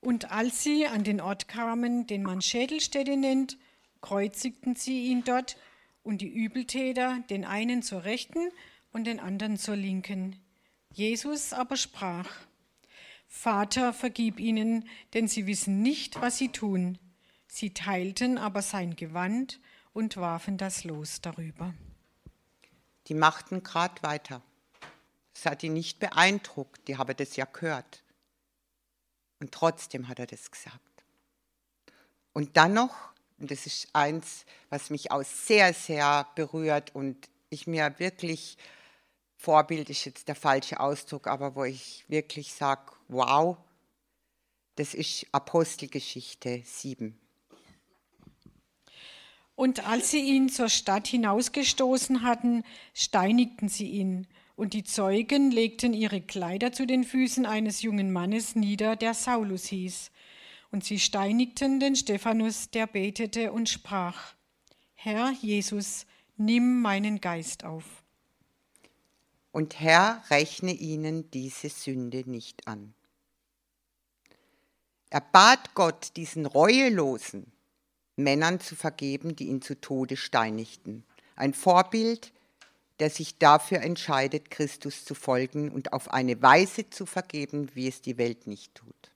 Und 0.00 0.30
als 0.30 0.62
sie 0.62 0.86
an 0.86 1.02
den 1.02 1.20
Ort 1.20 1.48
kamen, 1.48 2.06
den 2.06 2.22
man 2.22 2.40
Schädelstätte 2.40 3.16
nennt, 3.16 3.58
kreuzigten 4.00 4.76
sie 4.76 5.08
ihn 5.08 5.24
dort 5.24 5.56
und 6.04 6.20
die 6.20 6.28
Übeltäter, 6.28 7.18
den 7.30 7.44
einen 7.44 7.82
zur 7.82 8.04
Rechten 8.04 8.50
und 8.92 9.08
den 9.08 9.18
anderen 9.18 9.56
zur 9.56 9.74
Linken. 9.74 10.38
Jesus 10.92 11.52
aber 11.52 11.76
sprach, 11.76 12.30
Vater, 13.26 13.92
vergib 13.92 14.38
ihnen, 14.38 14.88
denn 15.14 15.26
sie 15.26 15.48
wissen 15.48 15.82
nicht, 15.82 16.20
was 16.20 16.38
sie 16.38 16.50
tun. 16.50 16.96
Sie 17.48 17.70
teilten 17.70 18.38
aber 18.38 18.62
sein 18.62 18.94
Gewand 18.94 19.58
und 19.92 20.16
warfen 20.16 20.58
das 20.58 20.84
Los 20.84 21.20
darüber. 21.22 21.74
Die 23.08 23.14
machten 23.14 23.64
grad 23.64 24.04
weiter. 24.04 24.40
Es 25.34 25.46
hat 25.46 25.62
ihn 25.62 25.74
nicht 25.74 25.98
beeindruckt, 25.98 26.86
die 26.88 26.96
haben 26.96 27.16
das 27.16 27.36
ja 27.36 27.44
gehört. 27.44 28.02
Und 29.40 29.52
trotzdem 29.52 30.08
hat 30.08 30.18
er 30.18 30.26
das 30.26 30.50
gesagt. 30.50 30.80
Und 32.32 32.56
dann 32.56 32.74
noch, 32.74 32.94
und 33.38 33.50
das 33.50 33.66
ist 33.66 33.88
eins, 33.92 34.46
was 34.70 34.90
mich 34.90 35.10
auch 35.10 35.24
sehr, 35.24 35.74
sehr 35.74 36.26
berührt 36.34 36.94
und 36.94 37.28
ich 37.50 37.66
mir 37.66 37.98
wirklich, 37.98 38.56
Vorbild 39.36 39.90
ist 39.90 40.04
jetzt 40.04 40.28
der 40.28 40.34
falsche 40.34 40.80
Ausdruck, 40.80 41.26
aber 41.26 41.54
wo 41.54 41.64
ich 41.64 42.04
wirklich 42.08 42.54
sage, 42.54 42.92
wow, 43.08 43.56
das 44.76 44.94
ist 44.94 45.26
Apostelgeschichte 45.32 46.62
7. 46.64 47.18
Und 49.56 49.86
als 49.86 50.10
sie 50.10 50.20
ihn 50.20 50.48
zur 50.48 50.68
Stadt 50.68 51.06
hinausgestoßen 51.06 52.22
hatten, 52.22 52.64
steinigten 52.92 53.68
sie 53.68 53.88
ihn. 53.88 54.26
Und 54.56 54.72
die 54.72 54.84
Zeugen 54.84 55.50
legten 55.50 55.92
ihre 55.92 56.20
Kleider 56.20 56.72
zu 56.72 56.86
den 56.86 57.04
Füßen 57.04 57.44
eines 57.44 57.82
jungen 57.82 58.12
Mannes 58.12 58.54
nieder, 58.54 58.94
der 58.94 59.14
Saulus 59.14 59.64
hieß. 59.66 60.10
Und 60.70 60.84
sie 60.84 61.00
steinigten 61.00 61.80
den 61.80 61.96
Stephanus, 61.96 62.70
der 62.70 62.86
betete 62.86 63.52
und 63.52 63.68
sprach, 63.68 64.34
Herr 64.94 65.32
Jesus, 65.42 66.06
nimm 66.36 66.82
meinen 66.82 67.20
Geist 67.20 67.64
auf. 67.64 67.84
Und 69.50 69.78
Herr, 69.78 70.22
rechne 70.30 70.72
ihnen 70.72 71.30
diese 71.30 71.68
Sünde 71.68 72.28
nicht 72.28 72.66
an. 72.66 72.94
Er 75.10 75.20
bat 75.20 75.74
Gott, 75.74 76.16
diesen 76.16 76.44
reuelosen 76.44 77.52
Männern 78.16 78.58
zu 78.58 78.74
vergeben, 78.74 79.36
die 79.36 79.46
ihn 79.46 79.62
zu 79.62 79.80
Tode 79.80 80.16
steinigten. 80.16 81.04
Ein 81.36 81.54
Vorbild, 81.54 82.32
der 83.00 83.10
sich 83.10 83.38
dafür 83.38 83.80
entscheidet, 83.80 84.50
Christus 84.50 85.04
zu 85.04 85.14
folgen 85.14 85.70
und 85.70 85.92
auf 85.92 86.12
eine 86.12 86.40
Weise 86.42 86.88
zu 86.90 87.06
vergeben, 87.06 87.70
wie 87.74 87.88
es 87.88 88.02
die 88.02 88.18
Welt 88.18 88.46
nicht 88.46 88.74
tut. 88.74 89.10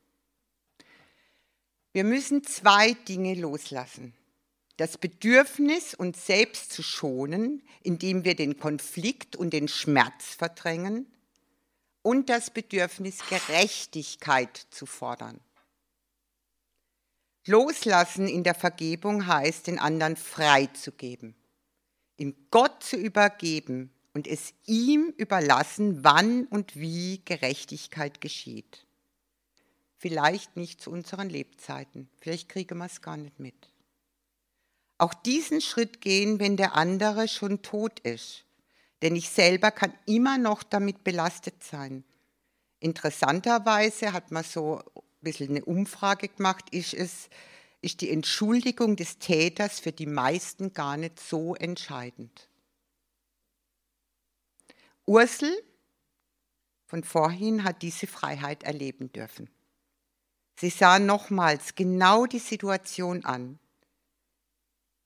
Wir 1.93 2.05
müssen 2.05 2.45
zwei 2.45 2.93
Dinge 2.93 3.35
loslassen. 3.35 4.15
Das 4.77 4.99
Bedürfnis, 4.99 5.95
uns 5.95 6.27
selbst 6.27 6.73
zu 6.73 6.83
schonen, 6.83 7.63
indem 7.83 8.25
wir 8.25 8.37
den 8.37 8.59
Konflikt 8.59 9.35
und 9.35 9.53
den 9.53 9.69
Schmerz 9.69 10.35
verdrängen, 10.35 11.07
und 12.03 12.29
das 12.29 12.51
Bedürfnis, 12.51 13.19
Gerechtigkeit 13.29 14.57
zu 14.71 14.87
fordern. 14.87 15.41
Loslassen 17.45 18.29
in 18.29 18.45
der 18.45 18.55
Vergebung 18.55 19.27
heißt, 19.27 19.67
den 19.67 19.79
anderen 19.79 20.17
freizugeben, 20.17 21.35
ihm 22.19 22.35
Gott 22.51 22.83
zu 22.83 22.97
übergeben 22.97 23.91
und 24.13 24.27
es 24.27 24.53
ihm 24.67 25.15
überlassen, 25.17 26.05
wann 26.05 26.45
und 26.47 26.77
wie 26.77 27.23
Gerechtigkeit 27.25 28.21
geschieht. 28.21 28.85
Vielleicht 29.97 30.57
nicht 30.57 30.81
zu 30.81 30.91
unseren 30.91 31.29
Lebzeiten, 31.29 32.09
vielleicht 32.21 32.49
kriegen 32.49 32.79
wir 32.79 32.87
es 32.87 33.01
gar 33.01 33.17
nicht 33.17 33.41
mit. 33.41 33.73
Auch 34.99 35.15
diesen 35.15 35.61
Schritt 35.61 36.01
gehen, 36.01 36.41
wenn 36.41 36.57
der 36.57 36.75
andere 36.75 37.29
schon 37.29 37.63
tot 37.63 38.01
ist, 38.01 38.45
denn 39.03 39.15
ich 39.15 39.31
selber 39.31 39.71
kann 39.71 39.93
immer 40.07 40.39
noch 40.39 40.65
damit 40.65 41.05
belastet 41.05 41.63
sein. 41.63 42.05
Interessanterweise 42.81 44.13
hat 44.13 44.33
man 44.33 44.43
so 44.45 44.79
ein 44.79 45.03
bisschen 45.21 45.51
eine 45.51 45.65
Umfrage 45.65 46.29
gemacht, 46.29 46.71
ist 46.71 46.95
es, 46.95 47.29
ist 47.81 48.01
die 48.01 48.11
Entschuldigung 48.11 48.97
des 48.97 49.19
Täters 49.19 49.81
für 49.81 49.93
die 49.93 50.07
meisten 50.07 50.73
gar 50.73 50.97
nicht 50.97 51.21
so 51.21 51.55
entscheidend. 51.55 52.49
Ursel 55.07 55.51
von 56.87 57.05
vorhin 57.05 57.65
hat 57.65 57.83
diese 57.83 58.07
Freiheit 58.07 58.63
erleben 58.63 59.13
dürfen. 59.13 59.49
Sie 60.59 60.71
sah 60.71 60.99
nochmals 60.99 61.77
genau 61.77 62.27
die 62.27 62.41
Situation 62.41 63.25
an 63.25 63.59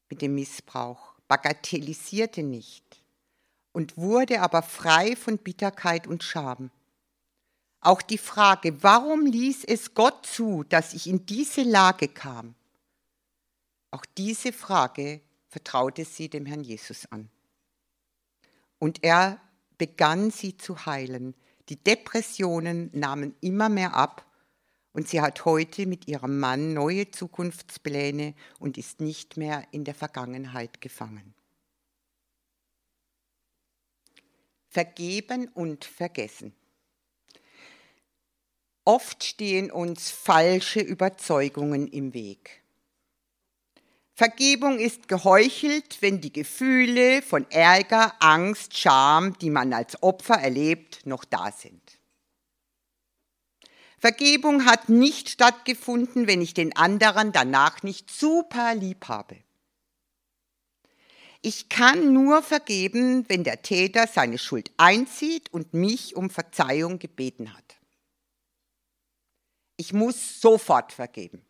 mit 0.08 0.22
dem 0.22 0.34
Missbrauch, 0.34 1.14
bagatellisierte 1.28 2.42
nicht 2.42 3.02
und 3.72 3.96
wurde 3.96 4.40
aber 4.40 4.62
frei 4.62 5.16
von 5.16 5.38
Bitterkeit 5.38 6.06
und 6.06 6.22
Scham. 6.22 6.70
Auch 7.80 8.00
die 8.00 8.18
Frage, 8.18 8.82
warum 8.82 9.26
ließ 9.26 9.64
es 9.64 9.94
Gott 9.94 10.24
zu, 10.24 10.64
dass 10.64 10.94
ich 10.94 11.06
in 11.06 11.26
diese 11.26 11.62
Lage 11.62 12.08
kam, 12.08 12.54
auch 13.92 14.04
diese 14.16 14.52
Frage 14.52 15.20
vertraute 15.48 16.04
sie 16.04 16.28
dem 16.28 16.46
Herrn 16.46 16.64
Jesus 16.64 17.06
an. 17.12 17.28
Und 18.78 19.04
er 19.04 19.40
begann 19.78 20.30
sie 20.30 20.56
zu 20.56 20.86
heilen. 20.86 21.34
Die 21.68 21.76
Depressionen 21.76 22.90
nahmen 22.92 23.36
immer 23.40 23.68
mehr 23.68 23.94
ab 23.94 24.26
und 24.92 25.08
sie 25.08 25.20
hat 25.20 25.44
heute 25.44 25.86
mit 25.86 26.08
ihrem 26.08 26.38
Mann 26.40 26.72
neue 26.72 27.10
Zukunftspläne 27.10 28.34
und 28.58 28.78
ist 28.78 29.00
nicht 29.00 29.36
mehr 29.36 29.66
in 29.72 29.84
der 29.84 29.94
Vergangenheit 29.94 30.80
gefangen. 30.80 31.34
Vergeben 34.68 35.48
und 35.48 35.84
vergessen. 35.84 36.54
Oft 38.84 39.22
stehen 39.22 39.70
uns 39.70 40.10
falsche 40.10 40.80
Überzeugungen 40.80 41.86
im 41.86 42.14
Weg. 42.14 42.61
Vergebung 44.14 44.78
ist 44.78 45.08
geheuchelt, 45.08 45.98
wenn 46.00 46.20
die 46.20 46.32
Gefühle 46.32 47.22
von 47.22 47.50
Ärger, 47.50 48.14
Angst, 48.20 48.76
Scham, 48.76 49.38
die 49.38 49.48
man 49.48 49.72
als 49.72 50.02
Opfer 50.02 50.34
erlebt, 50.34 51.06
noch 51.06 51.24
da 51.24 51.50
sind. 51.50 51.80
Vergebung 53.98 54.66
hat 54.66 54.88
nicht 54.88 55.30
stattgefunden, 55.30 56.26
wenn 56.26 56.42
ich 56.42 56.54
den 56.54 56.76
anderen 56.76 57.32
danach 57.32 57.82
nicht 57.82 58.10
super 58.10 58.74
lieb 58.74 59.08
habe. 59.08 59.36
Ich 61.40 61.68
kann 61.68 62.12
nur 62.12 62.42
vergeben, 62.42 63.24
wenn 63.28 63.44
der 63.44 63.62
Täter 63.62 64.06
seine 64.06 64.38
Schuld 64.38 64.70
einzieht 64.76 65.52
und 65.52 65.72
mich 65.72 66.16
um 66.16 66.30
Verzeihung 66.30 66.98
gebeten 66.98 67.54
hat. 67.54 67.76
Ich 69.76 69.92
muss 69.92 70.40
sofort 70.40 70.92
vergeben, 70.92 71.44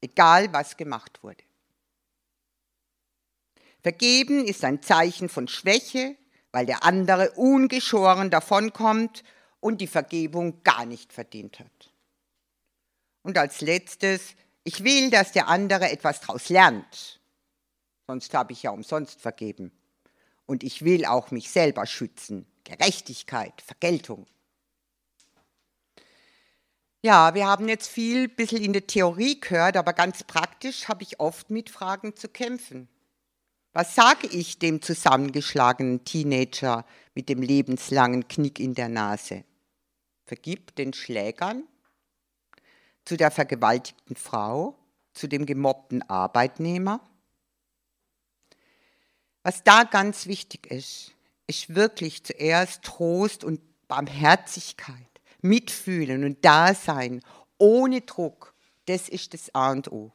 egal 0.00 0.52
was 0.52 0.76
gemacht 0.76 1.22
wurde. 1.22 1.42
Vergeben 3.84 4.46
ist 4.46 4.64
ein 4.64 4.80
Zeichen 4.80 5.28
von 5.28 5.46
Schwäche, 5.46 6.16
weil 6.52 6.64
der 6.64 6.84
andere 6.84 7.32
ungeschoren 7.32 8.30
davonkommt 8.30 9.22
und 9.60 9.82
die 9.82 9.86
Vergebung 9.86 10.62
gar 10.62 10.86
nicht 10.86 11.12
verdient 11.12 11.60
hat. 11.60 11.92
Und 13.22 13.36
als 13.36 13.60
letztes, 13.60 14.36
ich 14.62 14.84
will, 14.84 15.10
dass 15.10 15.32
der 15.32 15.48
andere 15.48 15.90
etwas 15.90 16.22
daraus 16.22 16.48
lernt. 16.48 17.20
Sonst 18.06 18.32
habe 18.32 18.54
ich 18.54 18.62
ja 18.62 18.70
umsonst 18.70 19.20
vergeben. 19.20 19.70
Und 20.46 20.62
ich 20.62 20.82
will 20.82 21.04
auch 21.04 21.30
mich 21.30 21.50
selber 21.50 21.84
schützen. 21.84 22.46
Gerechtigkeit, 22.64 23.60
Vergeltung. 23.60 24.24
Ja, 27.02 27.34
wir 27.34 27.46
haben 27.46 27.68
jetzt 27.68 27.88
viel 27.88 28.28
bisschen 28.28 28.62
in 28.64 28.72
der 28.72 28.86
Theorie 28.86 29.38
gehört, 29.40 29.76
aber 29.76 29.92
ganz 29.92 30.24
praktisch 30.24 30.88
habe 30.88 31.02
ich 31.02 31.20
oft 31.20 31.50
mit 31.50 31.68
Fragen 31.68 32.16
zu 32.16 32.28
kämpfen. 32.28 32.88
Was 33.76 33.96
sage 33.96 34.28
ich 34.28 34.60
dem 34.60 34.80
zusammengeschlagenen 34.80 36.04
Teenager 36.04 36.86
mit 37.12 37.28
dem 37.28 37.42
lebenslangen 37.42 38.28
Knick 38.28 38.60
in 38.60 38.74
der 38.74 38.88
Nase? 38.88 39.42
Vergib 40.26 40.76
den 40.76 40.92
Schlägern? 40.92 41.64
Zu 43.04 43.16
der 43.16 43.32
vergewaltigten 43.32 44.14
Frau? 44.14 44.78
Zu 45.12 45.26
dem 45.26 45.44
gemobbten 45.44 46.08
Arbeitnehmer? 46.08 47.00
Was 49.42 49.64
da 49.64 49.82
ganz 49.82 50.26
wichtig 50.26 50.68
ist, 50.68 51.12
ist 51.48 51.74
wirklich 51.74 52.22
zuerst 52.22 52.84
Trost 52.84 53.42
und 53.42 53.60
Barmherzigkeit, 53.88 55.20
Mitfühlen 55.42 56.22
und 56.22 56.44
Dasein, 56.44 57.22
ohne 57.58 58.02
Druck. 58.02 58.54
Das 58.86 59.08
ist 59.08 59.34
das 59.34 59.52
A 59.52 59.72
und 59.72 59.90
O. 59.90 60.12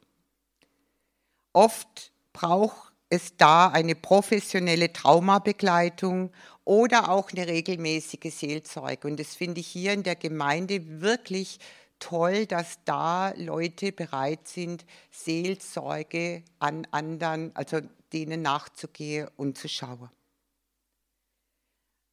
Oft 1.52 2.10
braucht 2.32 2.89
es 3.10 3.36
da 3.36 3.68
eine 3.68 3.96
professionelle 3.96 4.92
Traumabegleitung 4.92 6.32
oder 6.64 7.10
auch 7.10 7.32
eine 7.32 7.46
regelmäßige 7.46 8.32
Seelsorge. 8.32 9.08
Und 9.08 9.18
das 9.18 9.34
finde 9.34 9.60
ich 9.60 9.66
hier 9.66 9.92
in 9.92 10.04
der 10.04 10.14
Gemeinde 10.14 11.00
wirklich 11.00 11.58
toll, 11.98 12.46
dass 12.46 12.78
da 12.84 13.34
Leute 13.36 13.92
bereit 13.92 14.46
sind, 14.46 14.86
Seelsorge 15.10 16.44
an 16.60 16.86
anderen, 16.92 17.54
also 17.54 17.80
denen 18.12 18.42
nachzugehen 18.42 19.28
und 19.36 19.58
zu 19.58 19.68
schauen. 19.68 20.08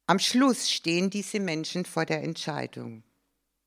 Am 0.06 0.18
Schluss 0.18 0.70
stehen 0.70 1.10
diese 1.10 1.38
Menschen 1.38 1.84
vor 1.84 2.06
der 2.06 2.22
Entscheidung. 2.22 3.04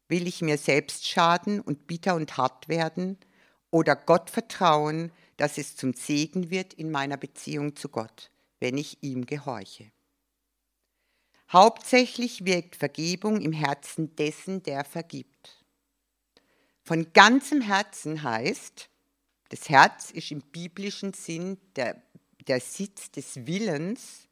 Will 0.09 0.27
ich 0.27 0.41
mir 0.41 0.57
selbst 0.57 1.07
schaden 1.07 1.61
und 1.61 1.87
bitter 1.87 2.15
und 2.15 2.35
hart 2.35 2.67
werden 2.67 3.17
oder 3.69 3.95
Gott 3.95 4.29
vertrauen, 4.29 5.11
dass 5.41 5.57
es 5.57 5.75
zum 5.75 5.95
Segen 5.95 6.51
wird 6.51 6.71
in 6.75 6.91
meiner 6.91 7.17
Beziehung 7.17 7.75
zu 7.75 7.89
Gott, 7.89 8.29
wenn 8.59 8.77
ich 8.77 9.01
ihm 9.01 9.25
gehorche. 9.25 9.91
Hauptsächlich 11.51 12.45
wirkt 12.45 12.75
Vergebung 12.75 13.41
im 13.41 13.51
Herzen 13.51 14.15
dessen, 14.15 14.61
der 14.61 14.85
vergibt. 14.85 15.65
Von 16.83 17.11
ganzem 17.13 17.61
Herzen 17.61 18.21
heißt, 18.21 18.87
das 19.49 19.67
Herz 19.67 20.11
ist 20.11 20.29
im 20.29 20.41
biblischen 20.41 21.13
Sinn 21.13 21.57
der, 21.75 21.99
der 22.45 22.61
Sitz 22.61 23.09
des 23.09 23.47
Willens. 23.47 24.27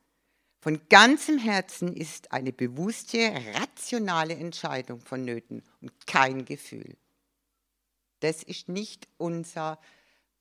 Von 0.59 0.79
ganzem 0.89 1.39
Herzen 1.39 1.91
ist 1.97 2.31
eine 2.31 2.53
bewusste, 2.53 3.33
rationale 3.55 4.35
Entscheidung 4.35 5.01
vonnöten 5.01 5.63
und 5.81 6.05
kein 6.05 6.45
Gefühl. 6.45 6.95
Das 8.19 8.43
ist 8.43 8.69
nicht 8.69 9.07
unser 9.17 9.79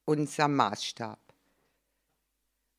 unser 0.08 0.48
Maßstab. 0.48 1.18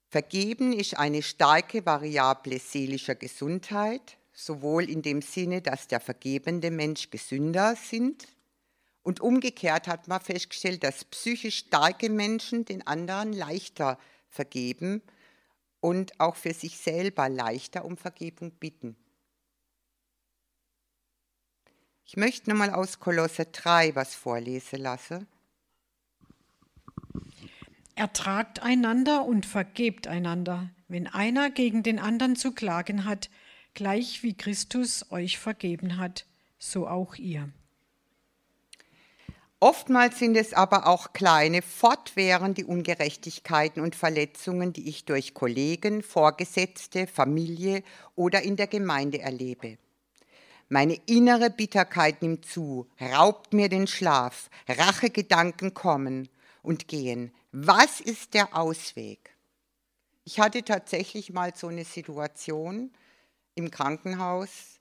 Vergeben 0.08 0.74
ist 0.74 0.98
eine 0.98 1.22
starke 1.22 1.86
Variable 1.86 2.58
seelischer 2.58 3.13
Gesundheit, 3.13 4.18
sowohl 4.34 4.89
in 4.89 5.04
dem 5.04 5.22
Sinne, 5.22 5.62
dass 5.62 5.88
der 5.88 6.00
vergebende 6.00 6.72
Mensch 6.72 7.12
gesünder 7.12 7.76
sind 7.76 8.28
Und 9.02 9.22
umgekehrt 9.22 9.88
hat 9.88 10.08
man 10.08 10.20
festgestellt, 10.20 10.84
dass 10.84 11.06
psychisch 11.06 11.60
starke 11.60 12.10
Menschen 12.10 12.65
den 12.65 12.86
anderen 12.86 13.32
leichter 13.32 13.98
vergeben 14.28 15.02
und 15.80 16.20
auch 16.20 16.36
für 16.36 16.54
sich 16.54 16.78
selber 16.78 17.30
leichter 17.30 17.86
um 17.86 17.96
Vergebung 17.96 18.52
bitten. 18.52 18.96
Ich 22.06 22.18
möchte 22.18 22.50
nochmal 22.50 22.72
aus 22.72 23.00
Kolosse 23.00 23.46
3 23.46 23.96
was 23.96 24.15
vorlesen 24.15 24.82
lassen. 24.82 25.28
Ertragt 27.99 28.63
einander 28.63 29.25
und 29.25 29.45
vergebt 29.45 30.07
einander, 30.07 30.69
wenn 30.88 31.05
einer 31.05 31.49
gegen 31.49 31.83
den 31.83 31.99
anderen 31.99 32.38
zu 32.38 32.53
klagen 32.53 33.03
hat, 33.03 33.29
gleich 33.73 34.23
wie 34.23 34.38
Christus 34.38 35.12
euch 35.12 35.38
vergeben 35.38 35.97
hat, 35.97 36.25
so 36.59 36.88
auch 36.88 37.15
ihr. 37.15 37.49
Oftmals 39.59 40.17
sind 40.17 40.38
es 40.38 40.53
aber 40.53 40.88
auch 40.88 41.12
kleine, 41.12 41.62
fortwährende 41.62 42.65
Ungerechtigkeiten 42.65 43.83
und 43.83 43.97
Verletzungen, 43.97 44.71
die 44.71 44.88
ich 44.88 45.03
durch 45.03 45.33
Kollegen, 45.33 46.01
Vorgesetzte, 46.01 47.05
Familie 47.05 47.83
oder 48.15 48.43
in 48.43 48.55
der 48.55 48.67
Gemeinde 48.67 49.19
erlebe. 49.19 49.77
Meine 50.69 50.97
innere 51.05 51.49
Bitterkeit 51.49 52.21
nimmt 52.21 52.45
zu, 52.45 52.88
raubt 53.01 53.51
mir 53.51 53.67
den 53.67 53.88
Schlaf, 53.88 54.49
Rachegedanken 54.69 55.73
kommen 55.73 56.29
und 56.62 56.88
gehen. 56.88 57.34
Was 57.52 58.00
ist 58.00 58.34
der 58.34 58.56
Ausweg? 58.56 59.36
Ich 60.24 60.39
hatte 60.39 60.63
tatsächlich 60.63 61.32
mal 61.32 61.56
so 61.56 61.67
eine 61.67 61.86
Situation 61.86 62.91
im 63.56 63.72
Krankenhaus 63.72 64.80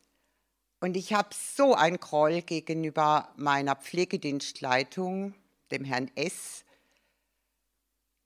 und 0.81 0.97
ich 0.97 1.13
habe 1.13 1.31
so 1.33 1.75
einen 1.75 1.99
Groll 1.99 2.43
gegenüber 2.43 3.33
meiner 3.37 3.75
Pflegedienstleitung, 3.75 5.35
dem 5.71 5.85
Herrn 5.85 6.11
S., 6.15 6.65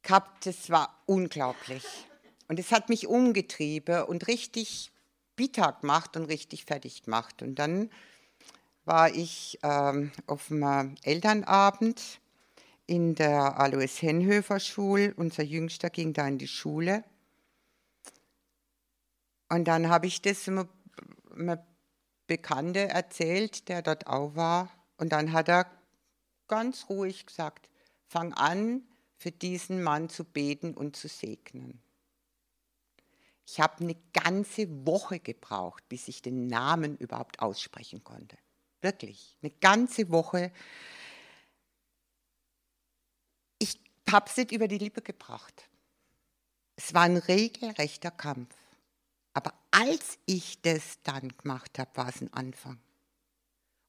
gehabt. 0.03 0.47
Das 0.47 0.69
war 0.71 1.03
unglaublich. 1.07 1.85
Und 2.49 2.59
es 2.59 2.73
hat 2.73 2.89
mich 2.89 3.07
umgetrieben 3.07 4.05
und 4.05 4.27
richtig 4.27 4.93
bitter 5.37 5.73
gemacht 5.81 6.17
und 6.17 6.25
richtig 6.25 6.65
fertig 6.67 7.05
gemacht. 7.05 7.41
Und 7.41 7.55
dann 7.55 7.91
war 8.85 9.15
ich 9.15 9.59
ähm, 9.63 10.13
auf 10.27 10.51
einem 10.51 10.97
Elternabend 11.03 12.21
in 12.93 13.15
der 13.15 13.59
Alois 13.59 14.03
Henhöfer 14.03 14.61
Schule. 14.61 15.15
Unser 15.17 15.43
Jüngster 15.43 15.89
ging 15.89 16.13
da 16.13 16.29
in 16.29 16.37
die 16.37 16.47
Schule. 16.47 17.03
Und 19.49 19.65
dann 19.65 19.89
habe 19.89 20.07
ich 20.07 20.21
das 20.21 20.47
einem 20.47 20.69
Bekannte 22.27 22.91
erzählt, 22.91 23.71
der 23.71 23.81
dort 23.81 24.07
auch 24.09 24.37
war. 24.37 24.71
Und 24.99 25.11
dann 25.11 25.33
hat 25.33 25.49
er 25.49 25.71
ganz 26.49 26.91
ruhig 26.91 27.25
gesagt, 27.25 27.71
fang 28.05 28.35
an, 28.35 28.83
für 29.17 29.31
diesen 29.31 29.83
Mann 29.83 30.11
zu 30.11 30.23
beten 30.23 30.75
und 30.75 30.95
zu 30.95 31.09
segnen. 31.09 31.81
Ich 33.47 33.59
habe 33.59 33.83
eine 33.83 33.97
ganze 34.13 34.69
Woche 34.87 35.19
gebraucht, 35.19 35.89
bis 35.89 36.09
ich 36.09 36.21
den 36.21 36.47
Namen 36.47 36.99
überhaupt 36.99 37.41
aussprechen 37.41 38.05
konnte. 38.05 38.37
Wirklich, 38.83 39.39
eine 39.41 39.51
ganze 39.51 40.11
Woche 40.11 40.53
habe 44.13 44.29
es 44.29 44.37
nicht 44.37 44.53
über 44.53 44.69
die 44.69 44.79
Lippe 44.79 45.03
gebracht. 45.03 45.69
Es 46.77 46.95
war 46.95 47.03
ein 47.03 47.17
regelrechter 47.17 48.11
Kampf. 48.11 48.55
Aber 49.35 49.55
als 49.71 50.19
ich 50.27 50.61
das 50.63 50.99
dann 51.03 51.37
gemacht 51.37 51.79
habe, 51.79 51.91
war 51.95 52.09
es 52.09 52.21
ein 52.21 52.33
Anfang. 52.33 52.79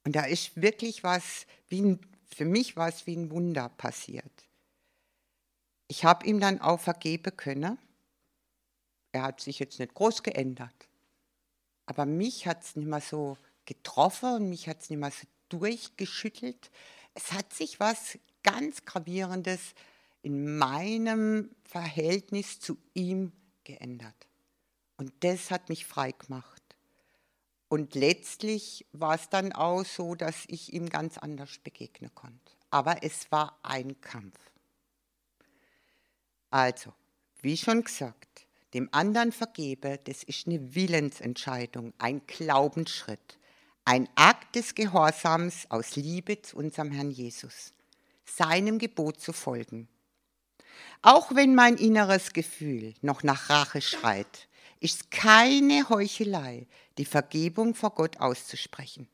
Und 0.06 0.16
da 0.16 0.24
ist 0.26 0.62
wirklich 0.62 1.04
was, 1.04 1.46
wie 1.70 1.82
ein, 1.82 2.00
für 2.26 2.46
mich 2.46 2.76
war 2.76 2.90
es 2.90 3.06
wie 3.08 3.16
ein 3.16 3.30
Wunder 3.30 3.70
passiert. 3.70 4.32
Ich 5.88 6.06
habe 6.06 6.26
ihm 6.26 6.40
dann 6.40 6.62
auch 6.62 6.80
vergeben 6.80 7.36
können. 7.36 7.78
Er 9.12 9.24
hat 9.24 9.42
sich 9.42 9.60
jetzt 9.60 9.80
nicht 9.80 9.94
groß 9.94 10.24
geändert. 10.24 10.88
Aber 11.86 12.06
mich 12.06 12.48
hat 12.48 12.64
es 12.64 12.76
nicht 12.76 12.88
mehr 12.88 13.02
so 13.02 13.38
getroffen 13.66 14.36
und 14.36 14.50
mich 14.50 14.68
hat 14.68 14.82
es 14.82 14.90
nicht 14.90 15.00
mehr 15.00 15.12
so 15.12 15.28
durchgeschüttelt. 15.50 16.72
Es 17.14 17.32
hat 17.32 17.54
sich 17.54 17.80
was 17.80 18.18
ganz 18.44 18.86
Gravierendes 18.86 19.74
in 20.24 20.58
meinem 20.58 21.52
Verhältnis 21.64 22.60
zu 22.60 22.78
ihm 22.94 23.34
geändert. 23.64 24.16
Und 24.98 25.12
das 25.20 25.52
hat 25.52 25.70
mich 25.70 25.86
frei 25.86 26.12
gemacht. 26.12 26.62
Und 27.68 27.94
letztlich 27.94 28.86
war 28.94 29.16
es 29.16 29.30
dann 29.30 29.52
auch 29.52 29.84
so, 29.84 30.16
dass 30.16 30.46
ich 30.48 30.74
ihm 30.74 30.90
ganz 30.90 31.18
anders 31.18 31.58
begegnen 31.60 32.14
konnte. 32.16 32.54
Aber 32.70 33.04
es 33.04 33.32
war 33.32 33.60
ein 33.64 34.00
Kampf. 34.00 34.38
Also, 36.50 36.94
wie 37.42 37.58
schon 37.58 37.84
gesagt, 37.84 38.48
dem 38.74 38.90
anderen 38.92 39.32
vergebe, 39.32 40.00
das 40.04 40.24
ist 40.24 40.48
eine 40.48 40.74
Willensentscheidung, 40.74 41.94
ein 41.98 42.26
Glaubensschritt, 42.28 43.40
ein 43.86 44.08
Akt 44.16 44.56
des 44.56 44.76
Gehorsams 44.76 45.70
aus 45.70 45.96
Liebe 45.96 46.42
zu 46.42 46.58
unserem 46.58 46.92
Herrn 46.92 47.12
Jesus, 47.12 47.74
seinem 48.24 48.78
Gebot 48.80 49.20
zu 49.20 49.34
folgen 49.34 49.90
auch 51.02 51.36
wenn 51.36 51.56
mein 51.56 51.76
inneres 51.76 52.34
Gefühl 52.34 52.94
noch 53.02 53.24
nach 53.24 53.50
Rache 53.50 53.82
schreit, 53.82 54.48
ist 54.80 55.12
keine 55.12 55.90
Heuchelei, 55.90 56.68
die 56.98 57.06
Vergebung 57.06 57.76
vor 57.76 57.92
Gott 57.92 58.20
auszusprechen. 58.20 59.08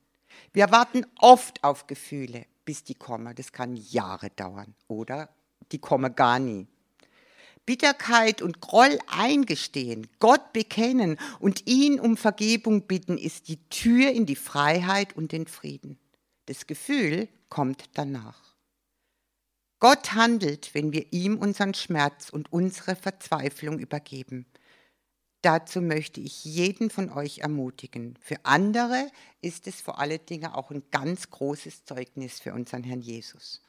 Wir 0.53 0.71
warten 0.71 1.05
oft 1.19 1.63
auf 1.63 1.87
Gefühle, 1.87 2.45
bis 2.65 2.83
die 2.83 2.95
kommen. 2.95 3.35
Das 3.35 3.51
kann 3.51 3.75
Jahre 3.75 4.29
dauern 4.31 4.75
oder 4.87 5.29
die 5.71 5.79
kommen 5.79 6.15
gar 6.15 6.39
nie. 6.39 6.67
Bitterkeit 7.65 8.41
und 8.41 8.61
Groll 8.61 8.97
eingestehen, 9.07 10.07
Gott 10.19 10.53
bekennen 10.53 11.19
und 11.39 11.67
ihn 11.67 11.99
um 11.99 12.17
Vergebung 12.17 12.87
bitten, 12.87 13.17
ist 13.17 13.47
die 13.47 13.63
Tür 13.69 14.11
in 14.11 14.25
die 14.25 14.35
Freiheit 14.35 15.15
und 15.15 15.31
den 15.31 15.45
Frieden. 15.45 15.99
Das 16.47 16.65
Gefühl 16.65 17.27
kommt 17.49 17.83
danach. 17.93 18.48
Gott 19.79 20.13
handelt, 20.13 20.73
wenn 20.73 20.91
wir 20.91 21.11
ihm 21.13 21.37
unseren 21.37 21.73
Schmerz 21.73 22.29
und 22.29 22.51
unsere 22.51 22.95
Verzweiflung 22.95 23.79
übergeben. 23.79 24.45
Dazu 25.41 25.81
möchte 25.81 26.19
ich 26.19 26.43
jeden 26.43 26.89
von 26.89 27.09
euch 27.09 27.39
ermutigen. 27.39 28.17
Für 28.19 28.43
andere 28.43 29.09
ist 29.41 29.67
es 29.67 29.79
vor 29.79 29.99
allen 29.99 30.25
Dingen 30.25 30.51
auch 30.51 30.69
ein 30.69 30.83
ganz 30.91 31.29
großes 31.29 31.85
Zeugnis 31.85 32.41
für 32.41 32.53
unseren 32.53 32.83
Herrn 32.83 32.99
Jesus. 32.99 33.61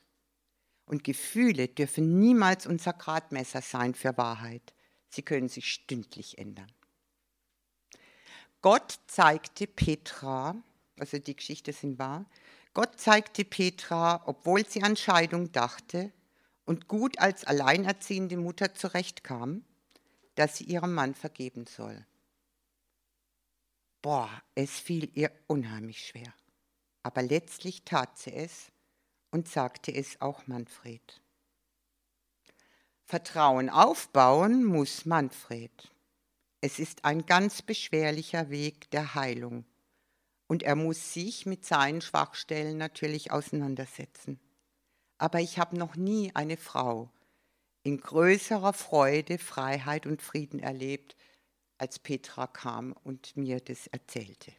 Und 0.84 1.04
Gefühle 1.04 1.68
dürfen 1.68 2.18
niemals 2.18 2.66
unser 2.66 2.92
Gradmesser 2.92 3.62
sein 3.62 3.94
für 3.94 4.16
Wahrheit. 4.16 4.74
Sie 5.08 5.22
können 5.22 5.48
sich 5.48 5.72
stündlich 5.72 6.38
ändern. 6.38 6.72
Gott 8.60 8.98
zeigte 9.06 9.68
Petra, 9.68 10.56
also 10.98 11.18
die 11.18 11.36
Geschichte 11.36 11.72
sind 11.72 12.00
wahr, 12.00 12.26
Gott 12.72 13.00
zeigte 13.00 13.44
Petra, 13.44 14.22
obwohl 14.26 14.66
sie 14.66 14.82
an 14.82 14.96
Scheidung 14.96 15.50
dachte 15.50 16.12
und 16.64 16.86
gut 16.86 17.18
als 17.18 17.44
alleinerziehende 17.44 18.36
Mutter 18.36 18.74
zurechtkam, 18.74 19.64
dass 20.36 20.56
sie 20.56 20.64
ihrem 20.64 20.94
Mann 20.94 21.14
vergeben 21.14 21.66
soll. 21.66 22.06
Boah, 24.02 24.30
es 24.54 24.78
fiel 24.78 25.10
ihr 25.14 25.32
unheimlich 25.48 26.06
schwer. 26.06 26.32
Aber 27.02 27.22
letztlich 27.22 27.82
tat 27.84 28.18
sie 28.18 28.32
es 28.32 28.70
und 29.30 29.48
sagte 29.48 29.92
es 29.92 30.20
auch 30.20 30.46
Manfred. 30.46 31.20
Vertrauen 33.04 33.68
aufbauen 33.68 34.64
muss 34.64 35.04
Manfred. 35.06 35.90
Es 36.60 36.78
ist 36.78 37.04
ein 37.04 37.26
ganz 37.26 37.62
beschwerlicher 37.62 38.50
Weg 38.50 38.90
der 38.90 39.14
Heilung 39.14 39.64
und 40.50 40.64
er 40.64 40.74
muss 40.74 41.14
sich 41.14 41.46
mit 41.46 41.64
seinen 41.64 42.00
Schwachstellen 42.00 42.76
natürlich 42.76 43.30
auseinandersetzen. 43.30 44.40
Aber 45.16 45.38
ich 45.38 45.60
habe 45.60 45.78
noch 45.78 45.94
nie 45.94 46.32
eine 46.34 46.56
Frau 46.56 47.08
in 47.84 48.00
größerer 48.00 48.72
Freude, 48.72 49.38
Freiheit 49.38 50.06
und 50.06 50.22
Frieden 50.22 50.58
erlebt, 50.58 51.14
als 51.78 52.00
Petra 52.00 52.48
kam 52.48 52.96
und 53.04 53.36
mir 53.36 53.60
das 53.60 53.86
erzählte. 53.86 54.52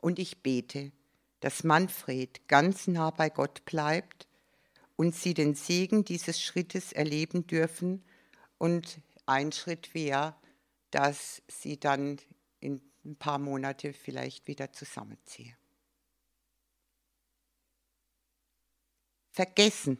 Und 0.00 0.20
ich 0.20 0.40
bete, 0.40 0.92
dass 1.40 1.64
Manfred 1.64 2.46
ganz 2.46 2.86
nah 2.86 3.10
bei 3.10 3.28
Gott 3.28 3.64
bleibt 3.64 4.28
und 4.94 5.16
sie 5.16 5.34
den 5.34 5.56
Segen 5.56 6.04
dieses 6.04 6.40
Schrittes 6.40 6.92
erleben 6.92 7.48
dürfen. 7.48 8.04
Und 8.56 9.00
ein 9.26 9.50
Schritt 9.50 9.94
wäre, 9.94 10.36
dass 10.92 11.42
sie 11.48 11.80
dann 11.80 12.18
in 12.60 12.91
ein 13.04 13.16
paar 13.16 13.38
Monate 13.38 13.92
vielleicht 13.92 14.46
wieder 14.46 14.72
zusammenziehe. 14.72 15.56
Vergessen. 19.30 19.98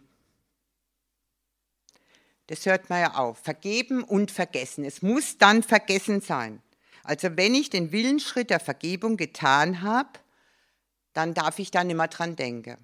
Das 2.49 2.67
hört 2.67 2.91
man 2.91 3.01
ja 3.01 3.15
auf. 3.15 3.39
Vergeben 3.39 4.05
und 4.05 4.31
vergessen. 4.31 4.85
Es 4.85 5.01
muss 5.03 5.39
dann 5.39 5.63
vergessen 5.63 6.21
sein. 6.21 6.63
Also 7.03 7.37
wenn 7.37 7.55
ich 7.55 7.71
den 7.71 7.93
Willensschritt 7.93 8.51
der 8.51 8.61
Vergebung 8.61 9.17
getan 9.17 9.83
habe, 9.83 10.11
dann 11.13 11.35
darf 11.35 11.59
ich 11.59 11.71
da 11.71 11.83
nicht 11.83 11.97
mehr 11.97 12.09
dran 12.09 12.37
denken. 12.37 12.77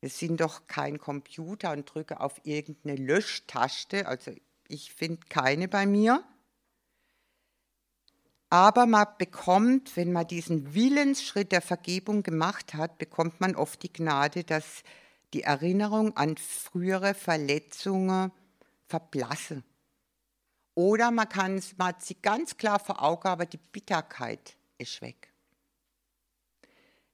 Wir 0.00 0.10
sind 0.10 0.40
doch 0.40 0.66
kein 0.66 0.98
Computer 0.98 1.72
und 1.72 1.86
drücke 1.86 2.20
auf 2.20 2.40
irgendeine 2.44 2.96
Löschtaste. 2.96 4.06
Also 4.06 4.32
ich 4.68 4.92
finde 4.92 5.26
keine 5.28 5.68
bei 5.68 5.86
mir. 5.86 6.22
Aber 8.48 8.86
man 8.86 9.06
bekommt, 9.18 9.96
wenn 9.96 10.12
man 10.12 10.26
diesen 10.26 10.74
Willensschritt 10.74 11.50
der 11.50 11.62
Vergebung 11.62 12.22
gemacht 12.22 12.74
hat, 12.74 12.98
bekommt 12.98 13.40
man 13.40 13.56
oft 13.56 13.82
die 13.82 13.92
Gnade, 13.92 14.44
dass 14.44 14.82
die 15.32 15.42
Erinnerung 15.42 16.16
an 16.16 16.36
frühere 16.36 17.14
Verletzungen 17.14 18.30
verblasse. 18.86 19.64
Oder 20.74 21.10
man 21.10 21.28
kann 21.28 21.60
man 21.76 21.88
hat 21.88 22.04
sie 22.04 22.16
ganz 22.20 22.56
klar 22.56 22.78
vor 22.78 23.02
Augen, 23.02 23.26
aber 23.26 23.46
die 23.46 23.58
Bitterkeit 23.58 24.56
ist 24.78 25.02
weg. 25.02 25.32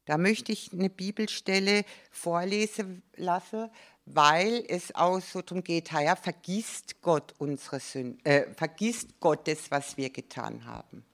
Da 0.04 0.18
möchte 0.18 0.52
ich 0.52 0.72
eine 0.72 0.90
Bibelstelle 0.90 1.84
vorlesen 2.10 3.02
lassen, 3.14 3.70
weil 4.04 4.64
es 4.68 4.94
auch 4.94 5.20
so 5.20 5.42
darum 5.42 5.62
geht, 5.62 5.92
ja, 5.92 6.16
vergisst 6.16 7.00
Gott 7.02 7.34
unsere 7.38 7.78
Sünden, 7.78 8.22
äh, 8.24 8.52
vergisst 8.52 9.20
Gott 9.20 9.46
das, 9.46 9.70
was 9.70 9.96
wir 9.96 10.10
getan 10.10 10.64
haben. 10.64 11.04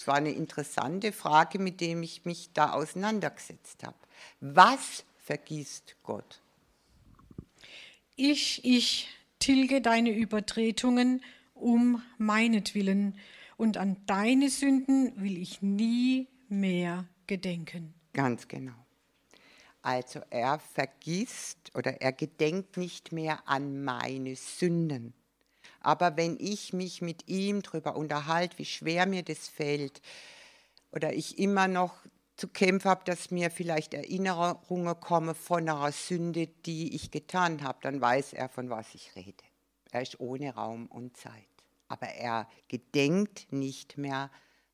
Das 0.00 0.06
war 0.06 0.14
eine 0.14 0.30
interessante 0.30 1.12
Frage, 1.12 1.58
mit 1.58 1.82
der 1.82 2.00
ich 2.00 2.24
mich 2.24 2.54
da 2.54 2.72
auseinandergesetzt 2.72 3.84
habe. 3.84 3.98
Was 4.40 5.04
vergisst 5.18 5.94
Gott? 6.02 6.40
Ich, 8.16 8.64
ich 8.64 9.08
tilge 9.40 9.82
deine 9.82 10.16
Übertretungen 10.16 11.22
um 11.52 12.00
meinetwillen 12.16 13.18
und 13.58 13.76
an 13.76 13.98
deine 14.06 14.48
Sünden 14.48 15.20
will 15.20 15.36
ich 15.36 15.60
nie 15.60 16.28
mehr 16.48 17.06
gedenken. 17.26 17.92
Ganz 18.14 18.48
genau. 18.48 18.86
Also 19.82 20.20
er 20.30 20.60
vergisst 20.60 21.72
oder 21.74 22.00
er 22.00 22.12
gedenkt 22.12 22.78
nicht 22.78 23.12
mehr 23.12 23.46
an 23.46 23.84
meine 23.84 24.34
Sünden. 24.34 25.12
Aber 25.80 26.16
wenn 26.16 26.36
ich 26.38 26.72
mich 26.72 27.02
mit 27.02 27.28
ihm 27.28 27.62
darüber 27.62 27.96
unterhalte, 27.96 28.58
wie 28.58 28.64
schwer 28.64 29.06
mir 29.06 29.22
das 29.22 29.48
fällt, 29.48 30.00
oder 30.92 31.12
ich 31.12 31.38
immer 31.38 31.68
noch 31.68 31.94
zu 32.36 32.48
kämpfen 32.48 32.90
habe, 32.90 33.04
dass 33.04 33.30
mir 33.30 33.50
vielleicht 33.50 33.94
Erinnerungen 33.94 34.98
kommen 34.98 35.34
von 35.34 35.68
einer 35.68 35.92
Sünde, 35.92 36.46
die 36.64 36.94
ich 36.94 37.10
getan 37.10 37.62
habe, 37.62 37.78
dann 37.82 38.00
weiß 38.00 38.32
er, 38.32 38.48
von 38.48 38.70
was 38.70 38.94
ich 38.94 39.14
rede. 39.14 39.44
Er 39.92 40.02
ist 40.02 40.20
ohne 40.20 40.54
Raum 40.54 40.86
und 40.86 41.16
Zeit. 41.16 41.34
Aber 41.88 42.06
er 42.06 42.48
gedenkt 42.68 43.48
nicht 43.50 43.98
mehr 43.98 44.30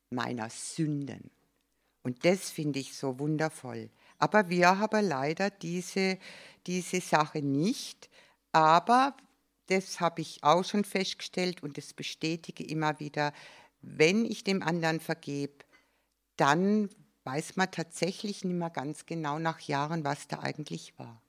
meiner 0.09 0.49
Sünden. 0.49 1.29
Und 2.03 2.23
das 2.23 2.51
finde 2.51 2.79
ich 2.79 2.95
so 2.95 3.19
wundervoll. 3.19 3.89
Aber 4.17 4.49
wir 4.49 4.79
haben 4.79 5.05
leider 5.05 5.49
diese, 5.49 6.17
diese 6.65 7.01
Sache 7.01 7.41
nicht. 7.41 8.09
Aber 8.53 9.15
das 9.67 9.99
habe 9.99 10.21
ich 10.21 10.43
auch 10.43 10.63
schon 10.63 10.83
festgestellt 10.83 11.63
und 11.63 11.77
das 11.77 11.93
bestätige 11.93 12.63
immer 12.63 12.99
wieder, 12.99 13.33
wenn 13.81 14.25
ich 14.25 14.43
dem 14.43 14.63
anderen 14.63 14.99
vergebe, 14.99 15.53
dann 16.35 16.89
weiß 17.23 17.55
man 17.55 17.71
tatsächlich 17.71 18.43
nicht 18.43 18.55
mehr 18.55 18.69
ganz 18.69 19.05
genau 19.05 19.39
nach 19.39 19.59
Jahren, 19.59 20.03
was 20.03 20.27
da 20.27 20.39
eigentlich 20.39 20.97
war. 20.97 21.21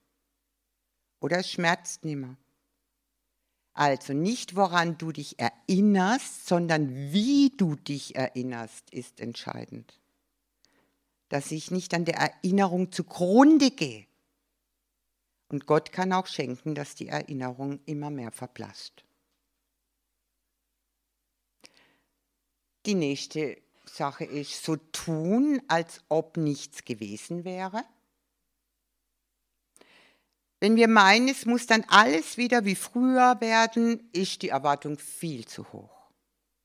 Oder 1.21 1.39
es 1.39 1.51
schmerzt 1.51 2.05
nicht 2.05 2.17
mehr. 2.17 2.37
Also 3.75 4.13
nicht, 4.13 4.57
woran 4.57 4.99
du 4.99 5.13
dich 5.13 5.39
erinnerst, 5.39 6.47
sondern 6.47 7.13
wie 7.13 7.51
du 7.57 7.77
dich 7.77 8.17
erinnerst, 8.17 8.91
ist 8.91 9.21
entscheidend 9.21 9.99
dass 11.29 11.53
ich 11.53 11.71
nicht 11.71 11.95
an 11.95 12.05
der 12.05 12.17
Erinnerung 12.17 12.93
zugrunde 12.93 13.71
gehe. 13.71 14.07
Und 15.49 15.67
Gott 15.67 15.93
kann 15.93 16.13
auch 16.13 16.27
schenken, 16.27 16.75
dass 16.75 16.95
die 16.95 17.09
Erinnerung 17.09 17.81
immer 17.87 18.11
mehr 18.11 18.33
verblasst. 18.33 19.05
Die 22.87 22.95
nächste 22.95 23.59
Sache 23.87 24.25
ist 24.25 24.63
so 24.63 24.77
tun, 24.77 25.61
als 25.69 26.03
ob 26.09 26.37
nichts 26.37 26.85
gewesen 26.85 27.45
wäre. 27.45 27.85
Wenn 30.61 30.77
wir 30.77 30.89
meinen, 30.89 31.29
es 31.29 31.47
muss 31.47 31.67
dann 31.67 31.85
alles 31.89 32.37
wieder 32.37 32.65
wie 32.65 32.75
früher 32.75 33.41
werden, 33.41 34.11
ist 34.13 34.43
die 34.43 34.49
Erwartung 34.49 34.99
viel 34.99 35.47
zu 35.47 35.73
hoch. 35.73 35.99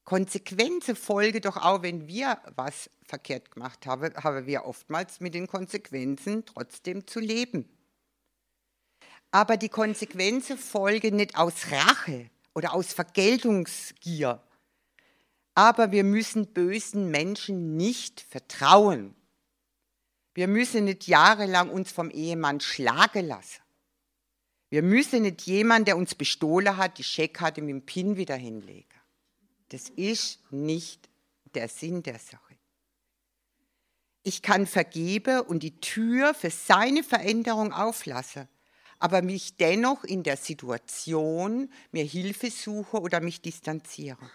Konsequenze 0.03 0.95
folge 0.95 1.39
doch 1.39 1.57
auch, 1.57 1.83
wenn 1.83 2.07
wir 2.07 2.41
was 2.55 2.89
verkehrt 3.03 3.51
gemacht 3.51 3.85
haben, 3.85 4.13
haben 4.15 4.47
wir 4.47 4.65
oftmals 4.65 5.21
mit 5.21 5.33
den 5.33 5.47
Konsequenzen 5.47 6.45
trotzdem 6.45 7.07
zu 7.07 7.19
leben. 7.19 7.69
Aber 9.33 9.57
die 9.57 9.69
Konsequenzen 9.69 10.59
folgen 10.59 11.15
nicht 11.15 11.37
aus 11.37 11.71
Rache 11.71 12.29
oder 12.53 12.75
aus 12.75 12.93
Vergeltungsgier. 12.93 14.39
Aber 15.55 15.91
wir 15.91 16.03
müssen 16.03 16.53
bösen 16.53 17.09
Menschen 17.09 17.75
nicht 17.75 18.21
vertrauen. 18.21 19.15
Wir 20.35 20.47
müssen 20.47 20.85
nicht 20.85 21.07
jahrelang 21.07 21.71
uns 21.71 21.91
vom 21.91 22.11
Ehemann 22.11 22.59
schlagen 22.59 23.25
lassen. 23.25 23.63
Wir 24.69 24.83
müssen 24.83 25.23
nicht 25.23 25.41
jemand, 25.41 25.87
der 25.87 25.97
uns 25.97 26.13
bestohlen 26.13 26.77
hat, 26.77 26.99
die 26.99 27.03
Scheckkarte 27.03 27.63
mit 27.63 27.71
dem 27.71 27.85
PIN 27.87 28.17
wieder 28.17 28.35
hinlegen. 28.35 28.87
Das 29.69 29.89
ist 29.89 30.41
nicht 30.51 31.09
der 31.55 31.69
Sinn 31.69 32.03
der 32.03 32.19
Sache. 32.19 32.53
Ich 34.21 34.43
kann 34.43 34.67
vergeben 34.67 35.41
und 35.41 35.63
die 35.63 35.79
Tür 35.79 36.35
für 36.35 36.51
seine 36.51 37.01
Veränderung 37.01 37.73
auflassen, 37.73 38.47
aber 39.03 39.21
mich 39.21 39.57
dennoch 39.57 40.05
in 40.05 40.23
der 40.23 40.37
Situation 40.37 41.69
mir 41.91 42.05
Hilfe 42.05 42.49
suche 42.49 43.01
oder 43.01 43.19
mich 43.19 43.41
distanziere. 43.41 44.31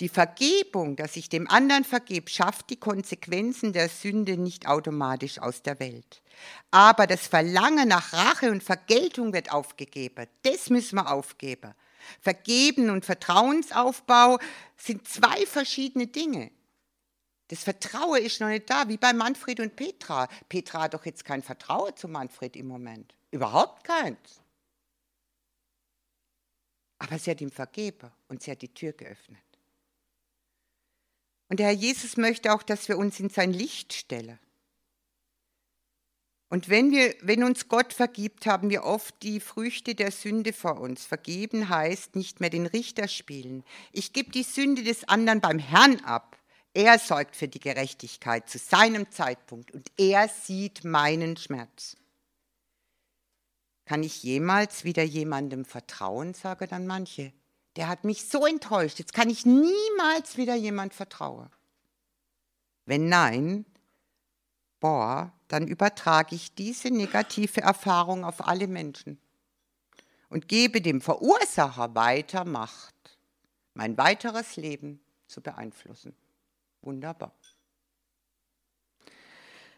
Die 0.00 0.08
Vergebung, 0.08 0.96
dass 0.96 1.16
ich 1.16 1.28
dem 1.28 1.46
anderen 1.50 1.84
vergebe, 1.84 2.30
schafft 2.30 2.70
die 2.70 2.80
Konsequenzen 2.80 3.74
der 3.74 3.90
Sünde 3.90 4.38
nicht 4.38 4.66
automatisch 4.66 5.38
aus 5.38 5.62
der 5.62 5.78
Welt. 5.80 6.22
Aber 6.70 7.06
das 7.06 7.26
Verlangen 7.26 7.88
nach 7.88 8.14
Rache 8.14 8.50
und 8.50 8.62
Vergeltung 8.62 9.34
wird 9.34 9.52
aufgegeben. 9.52 10.28
Das 10.40 10.70
müssen 10.70 10.96
wir 10.96 11.12
aufgeben. 11.12 11.74
Vergeben 12.22 12.88
und 12.88 13.04
Vertrauensaufbau 13.04 14.38
sind 14.78 15.06
zwei 15.06 15.44
verschiedene 15.44 16.06
Dinge. 16.06 16.52
Das 17.48 17.64
Vertrauen 17.64 18.22
ist 18.22 18.40
noch 18.40 18.48
nicht 18.48 18.70
da, 18.70 18.88
wie 18.88 18.96
bei 18.96 19.12
Manfred 19.12 19.60
und 19.60 19.76
Petra. 19.76 20.26
Petra 20.48 20.82
hat 20.82 20.94
doch 20.94 21.04
jetzt 21.04 21.26
kein 21.26 21.42
Vertrauen 21.42 21.94
zu 21.96 22.08
Manfred 22.08 22.56
im 22.56 22.66
Moment. 22.66 23.14
Überhaupt 23.36 23.84
keins. 23.84 24.40
Aber 26.98 27.18
sie 27.18 27.30
hat 27.30 27.42
ihm 27.42 27.50
vergeben 27.50 28.10
und 28.28 28.42
sie 28.42 28.50
hat 28.50 28.62
die 28.62 28.72
Tür 28.72 28.94
geöffnet. 28.94 29.42
Und 31.50 31.60
der 31.60 31.66
Herr 31.66 31.74
Jesus 31.74 32.16
möchte 32.16 32.54
auch, 32.54 32.62
dass 32.62 32.88
wir 32.88 32.96
uns 32.96 33.20
in 33.20 33.28
sein 33.28 33.52
Licht 33.52 33.92
stellen. 33.92 34.38
Und 36.48 36.70
wenn, 36.70 36.90
wir, 36.92 37.14
wenn 37.20 37.44
uns 37.44 37.68
Gott 37.68 37.92
vergibt, 37.92 38.46
haben 38.46 38.70
wir 38.70 38.84
oft 38.84 39.22
die 39.22 39.40
Früchte 39.40 39.94
der 39.94 40.12
Sünde 40.12 40.54
vor 40.54 40.80
uns. 40.80 41.04
Vergeben 41.04 41.68
heißt 41.68 42.16
nicht 42.16 42.40
mehr 42.40 42.48
den 42.48 42.64
Richter 42.64 43.06
spielen. 43.06 43.64
Ich 43.92 44.14
gebe 44.14 44.30
die 44.30 44.44
Sünde 44.44 44.82
des 44.82 45.06
anderen 45.08 45.42
beim 45.42 45.58
Herrn 45.58 46.00
ab. 46.06 46.38
Er 46.72 46.98
sorgt 46.98 47.36
für 47.36 47.48
die 47.48 47.60
Gerechtigkeit 47.60 48.48
zu 48.48 48.56
seinem 48.56 49.10
Zeitpunkt 49.10 49.72
und 49.72 49.92
er 49.98 50.28
sieht 50.28 50.84
meinen 50.84 51.36
Schmerz. 51.36 51.98
Kann 53.86 54.02
ich 54.02 54.22
jemals 54.22 54.84
wieder 54.84 55.02
jemandem 55.02 55.64
vertrauen, 55.64 56.34
sage 56.34 56.66
dann 56.66 56.86
manche. 56.86 57.32
Der 57.76 57.88
hat 57.88 58.04
mich 58.04 58.28
so 58.28 58.46
enttäuscht, 58.46 58.98
jetzt 58.98 59.12
kann 59.12 59.30
ich 59.30 59.46
niemals 59.46 60.36
wieder 60.36 60.54
jemand 60.54 60.92
vertrauen. 60.92 61.48
Wenn 62.84 63.08
nein, 63.08 63.64
boah, 64.80 65.32
dann 65.48 65.68
übertrage 65.68 66.34
ich 66.34 66.54
diese 66.54 66.90
negative 66.90 67.60
Erfahrung 67.60 68.24
auf 68.24 68.46
alle 68.46 68.66
Menschen 68.66 69.18
und 70.28 70.48
gebe 70.48 70.80
dem 70.80 71.00
Verursacher 71.00 71.94
weiter 71.94 72.44
Macht, 72.44 72.94
mein 73.74 73.96
weiteres 73.98 74.56
Leben 74.56 75.00
zu 75.26 75.40
beeinflussen. 75.40 76.14
Wunderbar. 76.82 77.32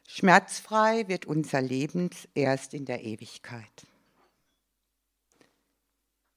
Schmerzfrei 0.07 1.07
wird 1.09 1.27
unser 1.27 1.61
Leben 1.61 2.09
erst 2.35 2.73
in 2.73 2.87
der 2.87 3.05
Ewigkeit. 3.05 3.88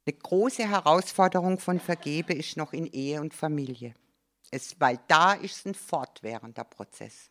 Eine 0.05 0.17
große 0.17 0.67
Herausforderung 0.67 1.59
von 1.59 1.79
Vergebe 1.79 2.33
ist 2.33 2.57
noch 2.57 2.73
in 2.73 2.87
Ehe 2.87 3.21
und 3.21 3.33
Familie. 3.33 3.93
Es, 4.49 4.79
weil 4.79 4.99
da 5.07 5.33
ist 5.33 5.57
es 5.57 5.65
ein 5.65 5.75
fortwährender 5.75 6.63
Prozess. 6.63 7.29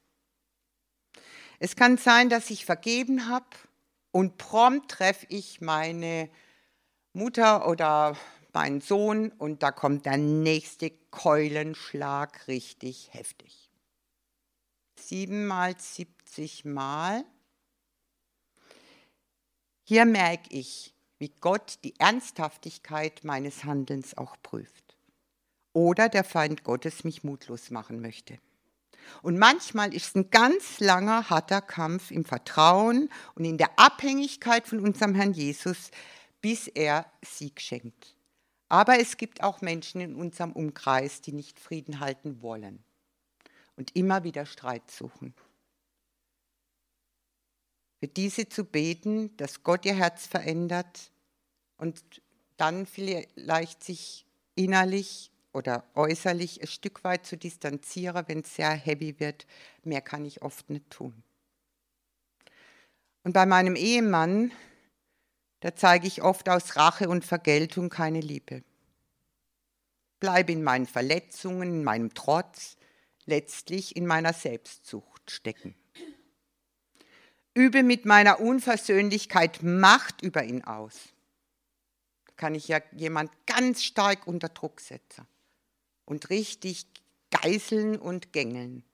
Es 1.58 1.76
kann 1.76 1.98
sein, 1.98 2.30
dass 2.30 2.50
ich 2.50 2.64
vergeben 2.64 3.28
habe 3.28 3.46
und 4.12 4.38
prompt 4.38 4.90
treffe 4.90 5.26
ich 5.28 5.60
meine 5.60 6.30
Mutter 7.12 7.68
oder 7.68 8.16
meinen 8.52 8.80
Sohn 8.80 9.30
und 9.32 9.62
da 9.62 9.72
kommt 9.72 10.06
der 10.06 10.16
nächste 10.16 10.90
Keulenschlag 11.10 12.46
richtig 12.48 13.12
heftig. 13.12 13.70
Siebenmal, 14.98 15.78
siebzig 15.78 16.64
Mal. 16.64 17.24
Hier 19.82 20.04
merke 20.04 20.50
ich, 20.50 20.94
wie 21.20 21.32
Gott 21.40 21.78
die 21.84 21.94
Ernsthaftigkeit 22.00 23.24
meines 23.24 23.64
Handelns 23.64 24.16
auch 24.16 24.36
prüft. 24.42 24.96
Oder 25.72 26.08
der 26.08 26.24
Feind 26.24 26.64
Gottes 26.64 27.04
mich 27.04 27.22
mutlos 27.22 27.70
machen 27.70 28.00
möchte. 28.00 28.38
Und 29.22 29.38
manchmal 29.38 29.94
ist 29.94 30.08
es 30.08 30.14
ein 30.14 30.30
ganz 30.30 30.80
langer, 30.80 31.28
harter 31.30 31.60
Kampf 31.60 32.10
im 32.10 32.24
Vertrauen 32.24 33.10
und 33.34 33.44
in 33.44 33.58
der 33.58 33.78
Abhängigkeit 33.78 34.66
von 34.66 34.80
unserem 34.80 35.14
Herrn 35.14 35.32
Jesus, 35.32 35.90
bis 36.40 36.68
er 36.68 37.06
Sieg 37.22 37.60
schenkt. 37.60 38.16
Aber 38.68 38.98
es 38.98 39.16
gibt 39.16 39.42
auch 39.42 39.60
Menschen 39.60 40.00
in 40.00 40.14
unserem 40.14 40.52
Umkreis, 40.52 41.20
die 41.20 41.32
nicht 41.32 41.60
Frieden 41.60 42.00
halten 42.00 42.40
wollen 42.40 42.82
und 43.76 43.94
immer 43.94 44.24
wieder 44.24 44.46
Streit 44.46 44.90
suchen. 44.90 45.34
Für 48.00 48.08
diese 48.08 48.48
zu 48.48 48.64
beten, 48.64 49.36
dass 49.36 49.62
Gott 49.62 49.84
ihr 49.84 49.94
Herz 49.94 50.26
verändert 50.26 51.12
und 51.76 52.02
dann 52.56 52.86
vielleicht 52.86 53.84
sich 53.84 54.26
innerlich 54.54 55.30
oder 55.52 55.84
äußerlich 55.94 56.62
ein 56.62 56.66
Stück 56.66 57.04
weit 57.04 57.26
zu 57.26 57.36
distanzieren, 57.36 58.24
wenn 58.26 58.40
es 58.40 58.56
sehr 58.56 58.70
heavy 58.70 59.20
wird. 59.20 59.46
Mehr 59.84 60.00
kann 60.00 60.24
ich 60.24 60.42
oft 60.42 60.70
nicht 60.70 60.88
tun. 60.90 61.22
Und 63.22 63.32
bei 63.32 63.44
meinem 63.44 63.76
Ehemann, 63.76 64.50
da 65.60 65.74
zeige 65.74 66.06
ich 66.06 66.22
oft 66.22 66.48
aus 66.48 66.76
Rache 66.76 67.08
und 67.08 67.24
Vergeltung 67.24 67.90
keine 67.90 68.20
Liebe. 68.20 68.62
Bleibe 70.20 70.52
in 70.52 70.62
meinen 70.62 70.86
Verletzungen, 70.86 71.68
in 71.68 71.84
meinem 71.84 72.14
Trotz, 72.14 72.76
letztlich 73.26 73.96
in 73.96 74.06
meiner 74.06 74.32
Selbstsucht 74.32 75.30
stecken. 75.30 75.74
Übe 77.54 77.82
mit 77.82 78.04
meiner 78.04 78.40
Unversöhnlichkeit 78.40 79.62
Macht 79.62 80.22
über 80.22 80.44
ihn 80.44 80.64
aus. 80.64 80.94
Da 82.26 82.32
kann 82.36 82.54
ich 82.54 82.68
ja 82.68 82.80
jemand 82.92 83.30
ganz 83.46 83.82
stark 83.82 84.26
unter 84.26 84.48
Druck 84.48 84.80
setzen 84.80 85.26
und 86.04 86.30
richtig 86.30 86.86
geißeln 87.30 87.98
und 87.98 88.32
gängeln. 88.32 88.84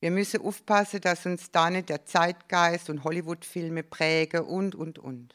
Wir 0.00 0.10
müssen 0.10 0.40
aufpassen, 0.40 1.00
dass 1.02 1.26
uns 1.26 1.50
da 1.50 1.70
nicht 1.70 1.90
der 1.90 2.06
Zeitgeist 2.06 2.88
und 2.88 3.04
Hollywood-Filme 3.04 3.82
prägen 3.82 4.40
und, 4.40 4.74
und, 4.74 4.98
und. 4.98 5.34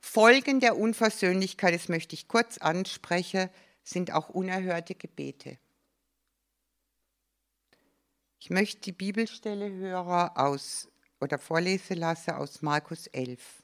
Folgen 0.00 0.60
der 0.60 0.76
Unversöhnlichkeit, 0.76 1.74
das 1.74 1.88
möchte 1.88 2.14
ich 2.14 2.28
kurz 2.28 2.58
ansprechen, 2.58 3.48
sind 3.82 4.12
auch 4.12 4.28
unerhörte 4.28 4.94
Gebete. 4.94 5.58
Ich 8.42 8.48
möchte 8.48 8.80
die 8.80 8.92
Bibelstelle 8.92 9.70
hören 9.70 10.30
aus 10.34 10.88
oder 11.20 11.38
vorlesen 11.38 11.98
lassen 11.98 12.30
aus 12.30 12.62
Markus 12.62 13.06
11. 13.08 13.62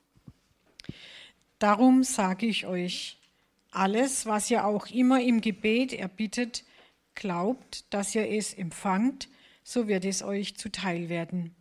Darum 1.58 2.04
sage 2.04 2.44
ich 2.44 2.66
euch, 2.66 3.18
alles, 3.70 4.26
was 4.26 4.50
ihr 4.50 4.66
auch 4.66 4.88
immer 4.88 5.22
im 5.22 5.40
Gebet 5.40 5.94
erbittet, 5.94 6.62
glaubt, 7.14 7.92
dass 7.92 8.14
ihr 8.14 8.28
es 8.30 8.52
empfangt, 8.52 9.30
so 9.64 9.88
wird 9.88 10.04
es 10.04 10.22
euch 10.22 10.58
zuteil 10.58 11.08
werden. 11.08 11.56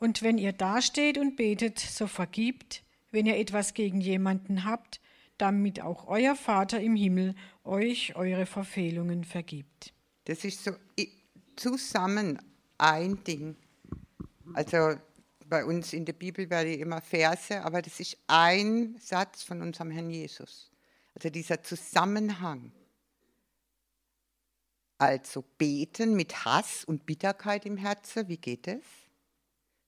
Und 0.00 0.22
wenn 0.22 0.36
ihr 0.36 0.52
dasteht 0.52 1.16
und 1.16 1.36
betet, 1.36 1.78
so 1.78 2.08
vergibt, 2.08 2.82
wenn 3.12 3.26
ihr 3.26 3.36
etwas 3.36 3.72
gegen 3.72 4.00
jemanden 4.00 4.64
habt, 4.64 5.00
damit 5.38 5.80
auch 5.80 6.08
euer 6.08 6.34
Vater 6.34 6.80
im 6.80 6.96
Himmel 6.96 7.36
euch 7.62 8.16
eure 8.16 8.46
Verfehlungen 8.46 9.22
vergibt. 9.22 9.94
Das 10.24 10.44
ist 10.44 10.64
so 10.64 10.72
zusammen 11.58 12.38
ein 12.78 13.22
Ding. 13.24 13.56
Also 14.54 14.96
bei 15.46 15.64
uns 15.64 15.92
in 15.92 16.04
der 16.04 16.12
Bibel 16.12 16.48
werden 16.50 16.78
immer 16.78 17.00
Verse, 17.00 17.62
aber 17.62 17.82
das 17.82 18.00
ist 18.00 18.16
ein 18.26 18.96
Satz 18.98 19.42
von 19.42 19.62
unserem 19.62 19.90
Herrn 19.90 20.10
Jesus. 20.10 20.70
Also 21.14 21.30
dieser 21.30 21.62
Zusammenhang. 21.62 22.72
Also 24.98 25.44
beten 25.58 26.14
mit 26.14 26.44
Hass 26.44 26.84
und 26.84 27.06
Bitterkeit 27.06 27.66
im 27.66 27.76
Herzen, 27.76 28.28
wie 28.28 28.36
geht 28.36 28.66
es? 28.66 28.82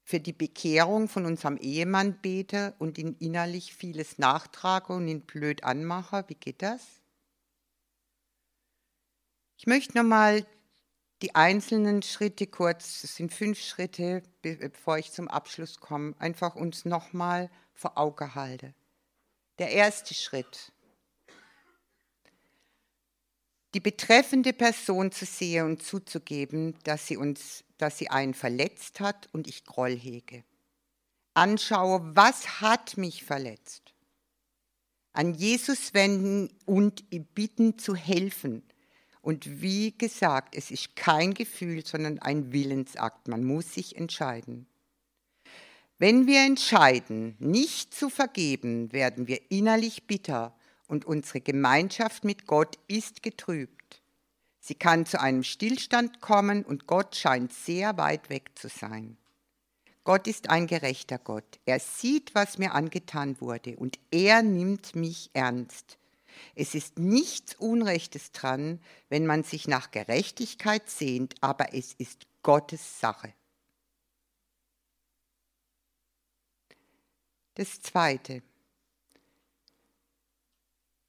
Für 0.02 0.20
die 0.20 0.33
Bekehrung 0.33 1.09
von 1.09 1.26
unserem 1.26 1.56
Ehemann 1.56 2.20
bete 2.20 2.74
und 2.78 2.96
ihn 2.96 3.16
innerlich 3.18 3.74
vieles 3.74 4.18
nachtrage 4.18 4.92
und 4.92 5.09
ihn 5.09 5.20
blöd 5.20 5.64
anmache, 5.64 6.24
wie 6.28 6.35
geht 6.35 6.62
das? 6.62 6.83
Ich 9.56 9.66
möchte 9.66 9.96
nochmal 9.96 10.46
die 11.22 11.35
einzelnen 11.35 12.02
Schritte 12.02 12.46
kurz, 12.46 13.02
das 13.02 13.16
sind 13.16 13.33
fünf 13.33 13.61
Schritte, 13.61 14.22
bevor 14.42 14.98
ich 14.98 15.12
zum 15.12 15.28
Abschluss 15.28 15.78
komme, 15.78 16.14
einfach 16.18 16.54
uns 16.54 16.85
nochmal 16.85 17.50
vor 17.74 17.98
Auge 17.98 18.35
halte. 18.35 18.74
Der 19.59 19.70
erste 19.70 20.14
Schritt, 20.14 20.72
die 23.74 23.80
betreffende 23.80 24.52
Person 24.52 25.12
zu 25.12 25.26
sehen 25.26 25.66
und 25.66 25.83
zuzugeben, 25.83 26.74
dass 26.85 27.06
sie 27.06 27.16
uns, 27.16 27.64
dass 27.78 27.98
sie 27.98 28.09
einen 28.09 28.35
verletzt 28.35 29.00
hat 29.00 29.28
und 29.33 29.46
ich 29.46 29.64
Groll 29.64 29.96
hege. 29.96 30.44
Anschaue, 31.35 32.00
was 32.16 32.61
hat 32.61 32.96
mich 32.96 33.24
verletzt? 33.24 33.94
An 35.12 35.35
Jesus 35.35 35.94
wenden 35.94 36.50
und 36.66 37.04
bitten 37.35 37.78
zu 37.78 37.94
helfen. 37.94 38.62
Und 39.22 39.61
wie 39.61 39.92
gesagt, 39.96 40.56
es 40.56 40.70
ist 40.70 40.96
kein 40.96 41.35
Gefühl, 41.35 41.85
sondern 41.85 42.18
ein 42.20 42.52
Willensakt. 42.52 43.28
Man 43.28 43.44
muss 43.44 43.74
sich 43.74 43.96
entscheiden. 43.96 44.66
Wenn 45.98 46.26
wir 46.26 46.40
entscheiden, 46.46 47.37
nicht 47.38 47.94
zu 47.94 48.09
vergeben, 48.09 48.90
werden 48.92 49.28
wir 49.28 49.50
innerlich 49.50 50.06
bitter 50.06 50.56
und 50.88 51.04
unsere 51.04 51.42
Gemeinschaft 51.42 52.24
mit 52.24 52.46
Gott 52.46 52.78
ist 52.88 53.22
getrübt. 53.22 54.02
Sie 54.61 54.74
kann 54.74 55.04
zu 55.04 55.20
einem 55.20 55.42
Stillstand 55.42 56.20
kommen 56.22 56.64
und 56.64 56.87
Gott 56.87 57.16
scheint 57.16 57.52
sehr 57.52 57.98
weit 57.98 58.30
weg 58.30 58.50
zu 58.54 58.68
sein. 58.68 59.18
Gott 60.04 60.26
ist 60.26 60.48
ein 60.48 60.66
gerechter 60.66 61.18
Gott. 61.18 61.61
Er 61.66 61.78
sieht, 61.78 62.35
was 62.35 62.56
mir 62.56 62.72
angetan 62.72 63.40
wurde 63.40 63.76
und 63.76 63.98
er 64.11 64.42
nimmt 64.42 64.96
mich 64.96 65.30
ernst. 65.35 65.98
Es 66.54 66.74
ist 66.74 66.98
nichts 66.98 67.54
Unrechtes 67.54 68.32
dran, 68.32 68.80
wenn 69.08 69.26
man 69.26 69.44
sich 69.44 69.68
nach 69.68 69.90
Gerechtigkeit 69.90 70.88
sehnt, 70.88 71.34
aber 71.40 71.74
es 71.74 71.92
ist 71.94 72.26
Gottes 72.42 73.00
Sache. 73.00 73.32
Das 77.54 77.80
Zweite. 77.82 78.42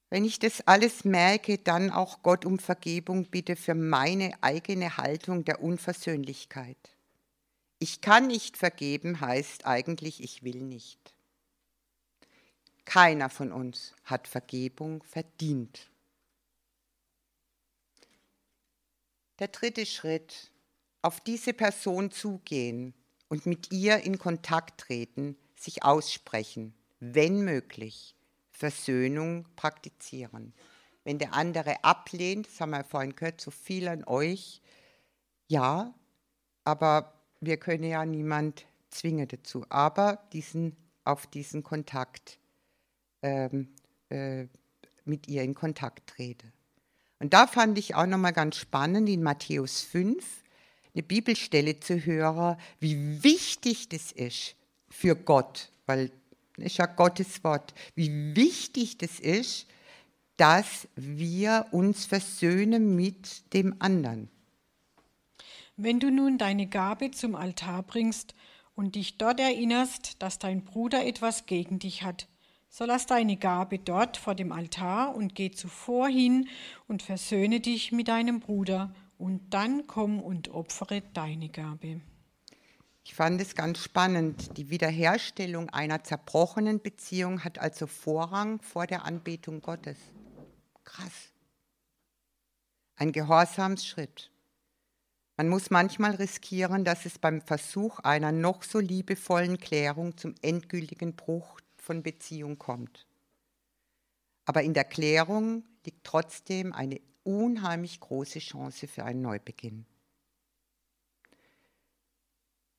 Wenn 0.10 0.26
ich 0.26 0.40
das 0.40 0.68
alles 0.68 1.06
merke, 1.06 1.58
dann 1.58 1.90
auch 1.90 2.22
Gott 2.22 2.44
um 2.44 2.60
Vergebung 2.60 3.26
bitte 3.28 3.56
für 3.56 3.76
meine 3.76 4.34
eigene 4.42 4.98
Haltung 4.98 5.46
der 5.46 5.64
Unversöhnlichkeit. 5.64 6.78
Ich 7.80 8.02
kann 8.02 8.28
nicht 8.28 8.58
vergeben 8.58 9.22
heißt 9.22 9.66
eigentlich, 9.66 10.22
ich 10.22 10.44
will 10.44 10.62
nicht. 10.62 11.16
Keiner 12.92 13.30
von 13.30 13.54
uns 13.54 13.96
hat 14.04 14.28
Vergebung 14.28 15.02
verdient. 15.04 15.90
Der 19.40 19.48
dritte 19.48 19.86
Schritt, 19.86 20.52
auf 21.02 21.22
diese 21.22 21.54
Person 21.54 22.12
zugehen 22.12 22.94
und 23.30 23.46
mit 23.46 23.72
ihr 23.72 24.00
in 24.00 24.18
Kontakt 24.18 24.82
treten, 24.82 25.38
sich 25.56 25.86
aussprechen, 25.86 26.74
wenn 27.00 27.46
möglich 27.46 28.14
Versöhnung 28.50 29.48
praktizieren. 29.56 30.54
Wenn 31.06 31.18
der 31.18 31.34
andere 31.34 31.86
ablehnt, 31.86 32.48
das 32.48 32.60
haben 32.60 32.72
wir 32.72 32.84
vorhin 32.84 33.16
gehört, 33.16 33.40
so 33.40 33.52
viel 33.52 33.88
an 33.88 34.04
euch, 34.04 34.62
ja, 35.48 35.96
aber 36.66 37.14
wir 37.40 37.56
können 37.56 37.86
ja 37.86 38.06
niemand 38.06 38.66
zwingen 38.90 39.30
dazu. 39.30 39.66
Aber 39.70 40.28
diesen, 40.34 40.76
auf 41.06 41.26
diesen 41.26 41.64
Kontakt, 41.64 42.41
ähm, 43.22 43.70
äh, 44.10 44.46
mit 45.06 45.28
ihr 45.28 45.44
in 45.44 45.56
Kontakt 45.56 46.08
trete. 46.08 46.52
Und 47.20 47.34
da 47.34 47.48
fand 47.48 47.78
ich 47.78 47.96
auch 47.96 48.06
nochmal 48.06 48.34
ganz 48.34 48.58
spannend 48.58 49.08
in 49.10 49.22
Matthäus 49.24 49.82
5 49.82 50.26
eine 50.94 51.04
Bibelstelle 51.04 51.80
zu 51.80 52.06
hören, 52.06 52.58
wie 52.80 53.24
wichtig 53.24 53.90
das 53.90 54.12
ist 54.12 54.56
für 54.90 55.16
Gott, 55.16 55.72
weil 55.86 56.12
ist 56.58 56.78
ja 56.78 56.86
Gottes 56.86 57.44
Wort, 57.44 57.74
wie 57.96 58.36
wichtig 58.36 58.98
das 58.98 59.20
ist, 59.20 59.68
dass 60.38 60.88
wir 60.96 61.68
uns 61.72 62.06
versöhnen 62.06 62.96
mit 62.96 63.54
dem 63.54 63.76
anderen. 63.80 64.30
Wenn 65.78 66.00
du 66.00 66.12
nun 66.12 66.38
deine 66.38 66.68
Gabe 66.68 67.12
zum 67.12 67.36
Altar 67.36 67.84
bringst 67.84 68.36
und 68.76 68.96
dich 68.96 69.18
dort 69.18 69.40
erinnerst, 69.40 70.22
dass 70.22 70.40
dein 70.40 70.64
Bruder 70.64 71.06
etwas 71.06 71.46
gegen 71.46 71.80
dich 71.80 72.04
hat, 72.04 72.28
so 72.72 72.86
lass 72.86 73.06
deine 73.06 73.36
Gabe 73.36 73.80
dort 73.80 74.16
vor 74.16 74.34
dem 74.34 74.54
Altar 74.54 75.14
und 75.14 75.36
geh 75.36 75.52
zuvor 75.52 76.08
hin 76.08 76.48
und 76.88 77.04
versöhne 77.04 77.60
dich 77.60 77.92
mit 77.92 78.08
deinem 78.08 78.40
Bruder 78.40 78.96
und 79.18 79.54
dann 79.54 79.88
komm 79.88 80.22
und 80.22 80.50
opfere 80.50 81.04
deine 81.14 81.50
Gabe. 81.50 82.00
Ich 83.04 83.14
fand 83.14 83.42
es 83.42 83.56
ganz 83.56 83.80
spannend. 83.80 84.58
Die 84.58 84.70
Wiederherstellung 84.70 85.70
einer 85.70 86.04
zerbrochenen 86.04 86.82
Beziehung 86.82 87.44
hat 87.44 87.60
also 87.60 87.88
Vorrang 87.88 88.62
vor 88.62 88.88
der 88.88 89.04
Anbetung 89.04 89.62
Gottes. 89.62 89.98
Krass. 90.86 91.34
Ein 92.96 93.12
Gehorsamsschritt. 93.12 94.32
Man 95.36 95.50
muss 95.50 95.72
manchmal 95.72 96.16
riskieren, 96.16 96.86
dass 96.86 97.06
es 97.06 97.20
beim 97.20 97.42
Versuch 97.42 98.00
einer 98.00 98.32
noch 98.32 98.64
so 98.64 98.80
liebevollen 98.80 99.58
Klärung 99.58 100.16
zum 100.16 100.36
endgültigen 100.42 101.16
Bruch 101.16 101.60
von 101.82 102.04
Beziehung 102.04 102.58
kommt. 102.60 103.08
Aber 104.46 104.62
in 104.62 104.74
der 104.74 104.84
Klärung 104.84 105.66
liegt 105.84 106.04
trotzdem 106.04 106.74
eine 106.74 107.02
unheimlich 107.24 108.00
große 108.00 108.40
Chance 108.40 108.88
für 108.88 109.04
einen 109.04 109.22
Neubeginn. 109.22 109.86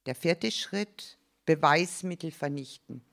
Der 0.07 0.15
vierte 0.15 0.51
Schritt, 0.51 1.19
Beweismittel 1.45 2.31
vernichten. 2.31 3.05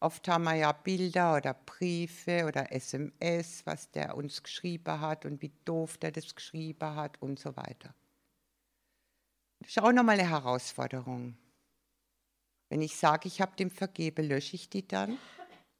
Oft 0.00 0.26
haben 0.28 0.44
wir 0.44 0.54
ja 0.54 0.72
Bilder 0.72 1.36
oder 1.36 1.54
Briefe 1.54 2.44
oder 2.46 2.72
SMS, 2.72 3.64
was 3.66 3.90
der 3.90 4.16
uns 4.16 4.42
geschrieben 4.42 5.00
hat 5.00 5.24
und 5.24 5.42
wie 5.42 5.52
doof 5.64 5.98
der 5.98 6.10
das 6.10 6.34
geschrieben 6.34 6.96
hat 6.96 7.20
und 7.22 7.38
so 7.38 7.56
weiter. 7.56 7.94
Das 9.60 9.70
ist 9.70 9.78
auch 9.80 9.92
nochmal 9.92 10.18
eine 10.18 10.28
Herausforderung. 10.28 11.36
Wenn 12.72 12.80
ich 12.80 12.96
sage, 12.96 13.28
ich 13.28 13.42
habe 13.42 13.54
dem 13.54 13.70
vergebe, 13.70 14.22
lösche 14.22 14.56
ich 14.56 14.70
die 14.70 14.88
dann? 14.88 15.18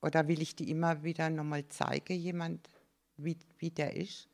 Oder 0.03 0.29
will 0.29 0.43
ich 0.43 0.57
die 0.57 0.69
immer 0.69 1.03
wieder 1.03 1.31
nochmal 1.31 1.67
zeigen, 1.69 2.13
jemand, 2.13 2.69
wie, 3.17 3.39
wie 3.57 3.71
der 3.71 3.97
ist? 3.97 4.29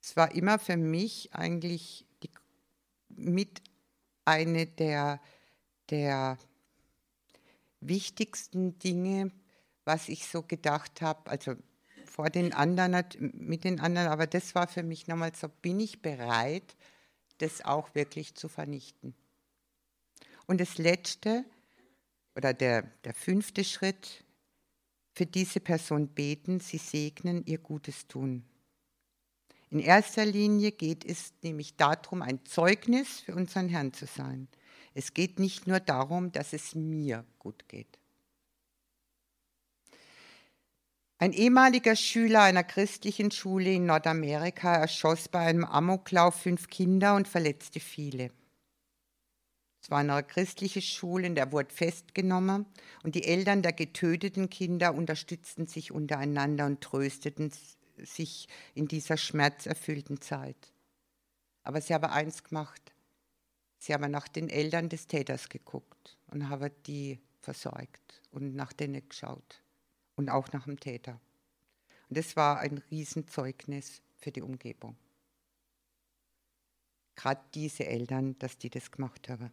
Es 0.00 0.14
war 0.14 0.32
immer 0.36 0.60
für 0.60 0.76
mich 0.76 1.34
eigentlich 1.34 2.06
die, 2.22 2.30
mit 3.08 3.60
eine 4.24 4.68
der, 4.68 5.20
der 5.90 6.38
wichtigsten 7.80 8.78
Dinge, 8.78 9.32
was 9.84 10.08
ich 10.08 10.28
so 10.28 10.44
gedacht 10.44 11.02
habe, 11.02 11.28
also 11.28 11.56
vor 12.04 12.30
den 12.30 12.52
anderen, 12.52 13.04
mit 13.18 13.64
den 13.64 13.80
anderen, 13.80 14.06
aber 14.06 14.28
das 14.28 14.54
war 14.54 14.68
für 14.68 14.84
mich 14.84 15.08
nochmal 15.08 15.32
so, 15.34 15.48
bin 15.48 15.80
ich 15.80 16.00
bereit, 16.00 16.76
das 17.38 17.64
auch 17.64 17.94
wirklich 17.94 18.34
zu 18.34 18.48
vernichten. 18.48 19.14
Und 20.46 20.60
das 20.60 20.78
letzte 20.78 21.44
oder 22.34 22.54
der, 22.54 22.82
der 23.04 23.14
fünfte 23.14 23.64
Schritt, 23.64 24.24
für 25.18 25.26
diese 25.26 25.58
Person 25.58 26.06
beten, 26.06 26.60
sie 26.60 26.78
segnen, 26.78 27.44
ihr 27.44 27.58
Gutes 27.58 28.06
tun. 28.06 28.44
In 29.68 29.80
erster 29.80 30.24
Linie 30.24 30.70
geht 30.70 31.04
es 31.04 31.34
nämlich 31.42 31.74
darum, 31.76 32.22
ein 32.22 32.44
Zeugnis 32.44 33.20
für 33.20 33.34
unseren 33.34 33.68
Herrn 33.68 33.92
zu 33.92 34.06
sein. 34.06 34.46
Es 34.94 35.14
geht 35.14 35.40
nicht 35.40 35.66
nur 35.66 35.80
darum, 35.80 36.30
dass 36.30 36.52
es 36.52 36.76
mir 36.76 37.24
gut 37.40 37.68
geht. 37.68 37.98
Ein 41.20 41.32
ehemaliger 41.32 41.96
Schüler 41.96 42.42
einer 42.42 42.62
christlichen 42.62 43.32
Schule 43.32 43.72
in 43.72 43.86
Nordamerika 43.86 44.76
erschoss 44.76 45.28
bei 45.28 45.40
einem 45.40 45.64
Amoklauf 45.64 46.36
fünf 46.36 46.68
Kinder 46.68 47.16
und 47.16 47.26
verletzte 47.26 47.80
viele. 47.80 48.30
Es 49.82 49.90
war 49.90 49.98
eine 49.98 50.22
christliche 50.22 50.80
Schule, 50.80 51.26
in 51.26 51.34
der 51.34 51.50
wurde 51.50 51.74
festgenommen 51.74 52.66
und 53.02 53.16
die 53.16 53.24
Eltern 53.24 53.62
der 53.62 53.72
getöteten 53.72 54.48
Kinder 54.48 54.94
unterstützten 54.94 55.66
sich 55.66 55.90
untereinander 55.90 56.66
und 56.66 56.82
trösteten 56.82 57.52
sich 57.96 58.46
in 58.74 58.86
dieser 58.86 59.16
schmerzerfüllten 59.16 60.20
Zeit. 60.20 60.72
Aber 61.64 61.80
sie 61.80 61.94
haben 61.94 62.04
eins 62.04 62.44
gemacht. 62.44 62.94
Sie 63.78 63.92
haben 63.92 64.08
nach 64.12 64.28
den 64.28 64.48
Eltern 64.48 64.88
des 64.88 65.08
Täters 65.08 65.48
geguckt 65.48 66.16
und 66.28 66.48
haben 66.48 66.70
die 66.86 67.18
versorgt 67.40 68.22
und 68.30 68.54
nach 68.54 68.72
denen 68.72 69.08
geschaut 69.08 69.62
und 70.18 70.28
auch 70.28 70.52
nach 70.52 70.64
dem 70.64 70.78
Täter. 70.78 71.20
Und 72.08 72.18
das 72.18 72.36
war 72.36 72.58
ein 72.58 72.78
Riesenzeugnis 72.90 74.02
für 74.16 74.32
die 74.32 74.42
Umgebung. 74.42 74.96
Gerade 77.14 77.40
diese 77.54 77.86
Eltern, 77.86 78.38
dass 78.38 78.58
die 78.58 78.68
das 78.68 78.90
gemacht 78.90 79.28
haben. 79.28 79.50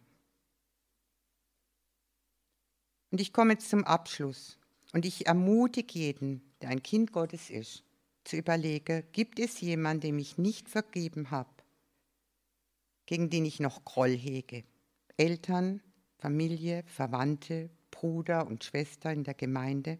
Und 3.10 3.20
ich 3.20 3.32
komme 3.32 3.52
jetzt 3.54 3.70
zum 3.70 3.84
Abschluss. 3.84 4.58
Und 4.92 5.04
ich 5.04 5.26
ermutige 5.26 5.98
jeden, 5.98 6.42
der 6.60 6.70
ein 6.70 6.82
Kind 6.82 7.12
Gottes 7.12 7.50
ist, 7.50 7.84
zu 8.24 8.36
überlegen, 8.36 9.04
gibt 9.12 9.38
es 9.38 9.60
jemanden, 9.60 10.00
dem 10.00 10.18
ich 10.18 10.38
nicht 10.38 10.68
vergeben 10.68 11.30
habe, 11.30 11.50
gegen 13.06 13.30
den 13.30 13.44
ich 13.44 13.60
noch 13.60 13.84
Groll 13.84 14.16
hege? 14.16 14.64
Eltern, 15.16 15.80
Familie, 16.18 16.82
Verwandte, 16.86 17.70
Bruder 17.90 18.46
und 18.46 18.64
Schwester 18.64 19.12
in 19.12 19.22
der 19.22 19.34
Gemeinde? 19.34 19.98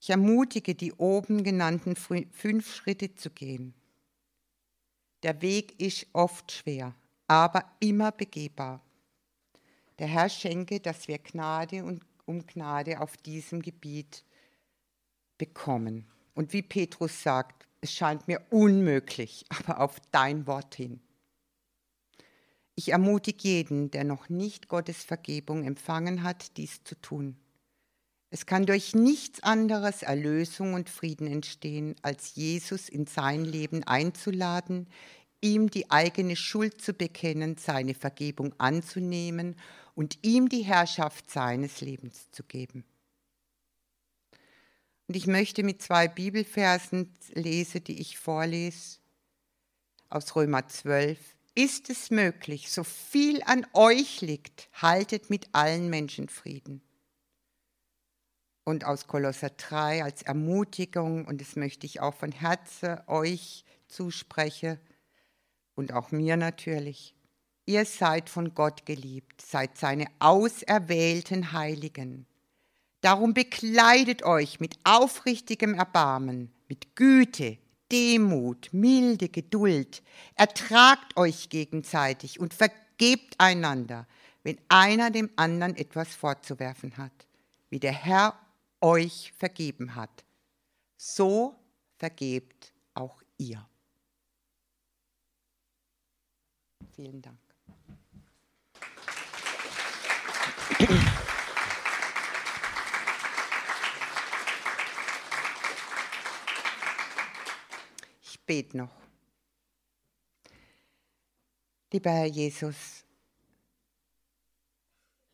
Ich 0.00 0.10
ermutige, 0.10 0.74
die 0.74 0.92
oben 0.92 1.42
genannten 1.42 1.96
fünf 1.96 2.74
Schritte 2.74 3.14
zu 3.14 3.30
gehen. 3.30 3.74
Der 5.24 5.42
Weg 5.42 5.80
ist 5.80 6.06
oft 6.12 6.52
schwer, 6.52 6.94
aber 7.26 7.64
immer 7.80 8.12
begehbar. 8.12 8.80
Der 9.98 10.06
Herr 10.06 10.28
schenke, 10.28 10.78
dass 10.78 11.08
wir 11.08 11.18
Gnade 11.18 11.84
und 11.84 12.04
um 12.24 12.46
Gnade 12.46 13.00
auf 13.00 13.16
diesem 13.16 13.62
Gebiet 13.62 14.24
bekommen. 15.38 16.06
Und 16.34 16.52
wie 16.52 16.62
Petrus 16.62 17.22
sagt, 17.22 17.66
es 17.80 17.92
scheint 17.92 18.28
mir 18.28 18.40
unmöglich, 18.50 19.44
aber 19.58 19.80
auf 19.80 19.98
dein 20.12 20.46
Wort 20.46 20.76
hin. 20.76 21.00
Ich 22.76 22.92
ermutige 22.92 23.48
jeden, 23.48 23.90
der 23.90 24.04
noch 24.04 24.28
nicht 24.28 24.68
Gottes 24.68 25.02
Vergebung 25.02 25.64
empfangen 25.64 26.22
hat, 26.22 26.56
dies 26.56 26.84
zu 26.84 26.94
tun. 27.00 27.36
Es 28.30 28.44
kann 28.44 28.66
durch 28.66 28.94
nichts 28.94 29.42
anderes 29.42 30.02
Erlösung 30.02 30.74
und 30.74 30.90
Frieden 30.90 31.26
entstehen, 31.26 31.96
als 32.02 32.34
Jesus 32.34 32.88
in 32.88 33.06
sein 33.06 33.44
Leben 33.44 33.84
einzuladen, 33.84 34.86
ihm 35.40 35.70
die 35.70 35.90
eigene 35.90 36.36
Schuld 36.36 36.82
zu 36.82 36.92
bekennen, 36.92 37.56
seine 37.56 37.94
Vergebung 37.94 38.54
anzunehmen 38.58 39.56
und 39.94 40.18
ihm 40.22 40.48
die 40.48 40.62
Herrschaft 40.62 41.30
seines 41.30 41.80
Lebens 41.80 42.30
zu 42.30 42.42
geben. 42.42 42.84
Und 45.06 45.16
ich 45.16 45.26
möchte 45.26 45.62
mit 45.62 45.80
zwei 45.80 46.06
Bibelversen 46.06 47.14
lesen, 47.32 47.82
die 47.82 47.98
ich 47.98 48.18
vorlese, 48.18 48.98
aus 50.10 50.36
Römer 50.36 50.68
12. 50.68 51.18
Ist 51.54 51.88
es 51.88 52.10
möglich, 52.10 52.70
so 52.70 52.84
viel 52.84 53.42
an 53.44 53.66
euch 53.72 54.20
liegt, 54.20 54.68
haltet 54.74 55.30
mit 55.30 55.48
allen 55.52 55.88
Menschen 55.88 56.28
Frieden. 56.28 56.82
Und 58.68 58.84
aus 58.84 59.06
Kolosser 59.06 59.48
3 59.48 60.04
als 60.04 60.20
Ermutigung, 60.20 61.24
und 61.24 61.40
das 61.40 61.56
möchte 61.56 61.86
ich 61.86 62.00
auch 62.00 62.12
von 62.12 62.32
Herzen 62.32 62.98
euch 63.06 63.64
zusprechen 63.86 64.78
und 65.74 65.94
auch 65.94 66.10
mir 66.10 66.36
natürlich. 66.36 67.14
Ihr 67.64 67.86
seid 67.86 68.28
von 68.28 68.52
Gott 68.52 68.84
geliebt, 68.84 69.40
seid 69.40 69.78
seine 69.78 70.04
auserwählten 70.18 71.52
Heiligen. 71.52 72.26
Darum 73.00 73.32
bekleidet 73.32 74.22
euch 74.24 74.60
mit 74.60 74.76
aufrichtigem 74.84 75.72
Erbarmen, 75.72 76.52
mit 76.68 76.94
Güte, 76.94 77.56
Demut, 77.90 78.68
milde 78.72 79.30
Geduld. 79.30 80.02
Ertragt 80.34 81.16
euch 81.16 81.48
gegenseitig 81.48 82.38
und 82.38 82.52
vergebt 82.52 83.34
einander, 83.38 84.06
wenn 84.42 84.58
einer 84.68 85.10
dem 85.10 85.30
anderen 85.36 85.74
etwas 85.74 86.14
vorzuwerfen 86.14 86.98
hat, 86.98 87.26
wie 87.70 87.80
der 87.80 87.92
Herr 87.92 88.38
euch 88.80 89.32
vergeben 89.36 89.94
hat. 89.94 90.24
So 90.96 91.56
vergebt 91.96 92.72
auch 92.94 93.22
ihr. 93.38 93.68
Vielen 96.94 97.22
Dank. 97.22 97.38
bete 108.48 108.78
noch. 108.78 108.96
Lieber 111.92 112.10
Herr 112.10 112.26
Jesus, 112.26 113.04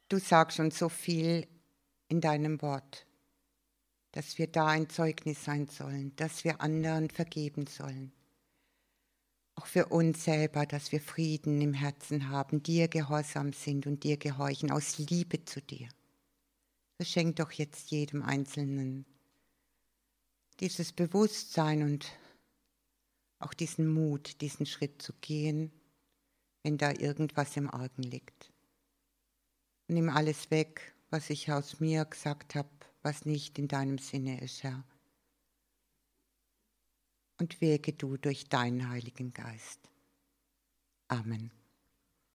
du 0.08 0.18
sagst 0.18 0.58
uns 0.58 0.78
so 0.78 0.88
viel 0.88 1.46
in 2.08 2.20
deinem 2.20 2.60
Wort, 2.60 3.06
dass 4.14 4.38
wir 4.38 4.46
da 4.46 4.68
ein 4.68 4.88
Zeugnis 4.88 5.44
sein 5.44 5.66
sollen, 5.66 6.14
dass 6.14 6.44
wir 6.44 6.60
anderen 6.60 7.10
vergeben 7.10 7.66
sollen. 7.66 8.12
Auch 9.56 9.66
für 9.66 9.86
uns 9.86 10.22
selber, 10.22 10.66
dass 10.66 10.92
wir 10.92 11.00
Frieden 11.00 11.60
im 11.60 11.74
Herzen 11.74 12.28
haben, 12.28 12.62
dir 12.62 12.86
gehorsam 12.86 13.52
sind 13.52 13.88
und 13.88 14.04
dir 14.04 14.16
gehorchen, 14.16 14.70
aus 14.70 14.98
Liebe 14.98 15.44
zu 15.44 15.60
dir. 15.60 15.88
Das 16.98 17.10
schenkt 17.10 17.40
doch 17.40 17.50
jetzt 17.50 17.90
jedem 17.90 18.22
Einzelnen 18.22 19.04
dieses 20.60 20.92
Bewusstsein 20.92 21.82
und 21.82 22.06
auch 23.40 23.52
diesen 23.52 23.92
Mut, 23.92 24.40
diesen 24.40 24.64
Schritt 24.64 25.02
zu 25.02 25.12
gehen, 25.14 25.72
wenn 26.62 26.78
da 26.78 26.92
irgendwas 26.92 27.56
im 27.56 27.68
Argen 27.68 28.04
liegt. 28.04 28.52
Nimm 29.88 30.08
alles 30.08 30.52
weg, 30.52 30.94
was 31.10 31.30
ich 31.30 31.50
aus 31.50 31.80
mir 31.80 32.04
gesagt 32.04 32.54
habe, 32.54 32.70
was 33.04 33.26
nicht 33.26 33.58
in 33.58 33.68
deinem 33.68 33.98
Sinne 33.98 34.40
ist, 34.40 34.62
Herr. 34.62 34.82
Und 37.38 37.60
wege 37.60 37.92
du 37.92 38.16
durch 38.16 38.48
deinen 38.48 38.88
Heiligen 38.88 39.32
Geist. 39.32 39.80
Amen. 41.08 41.50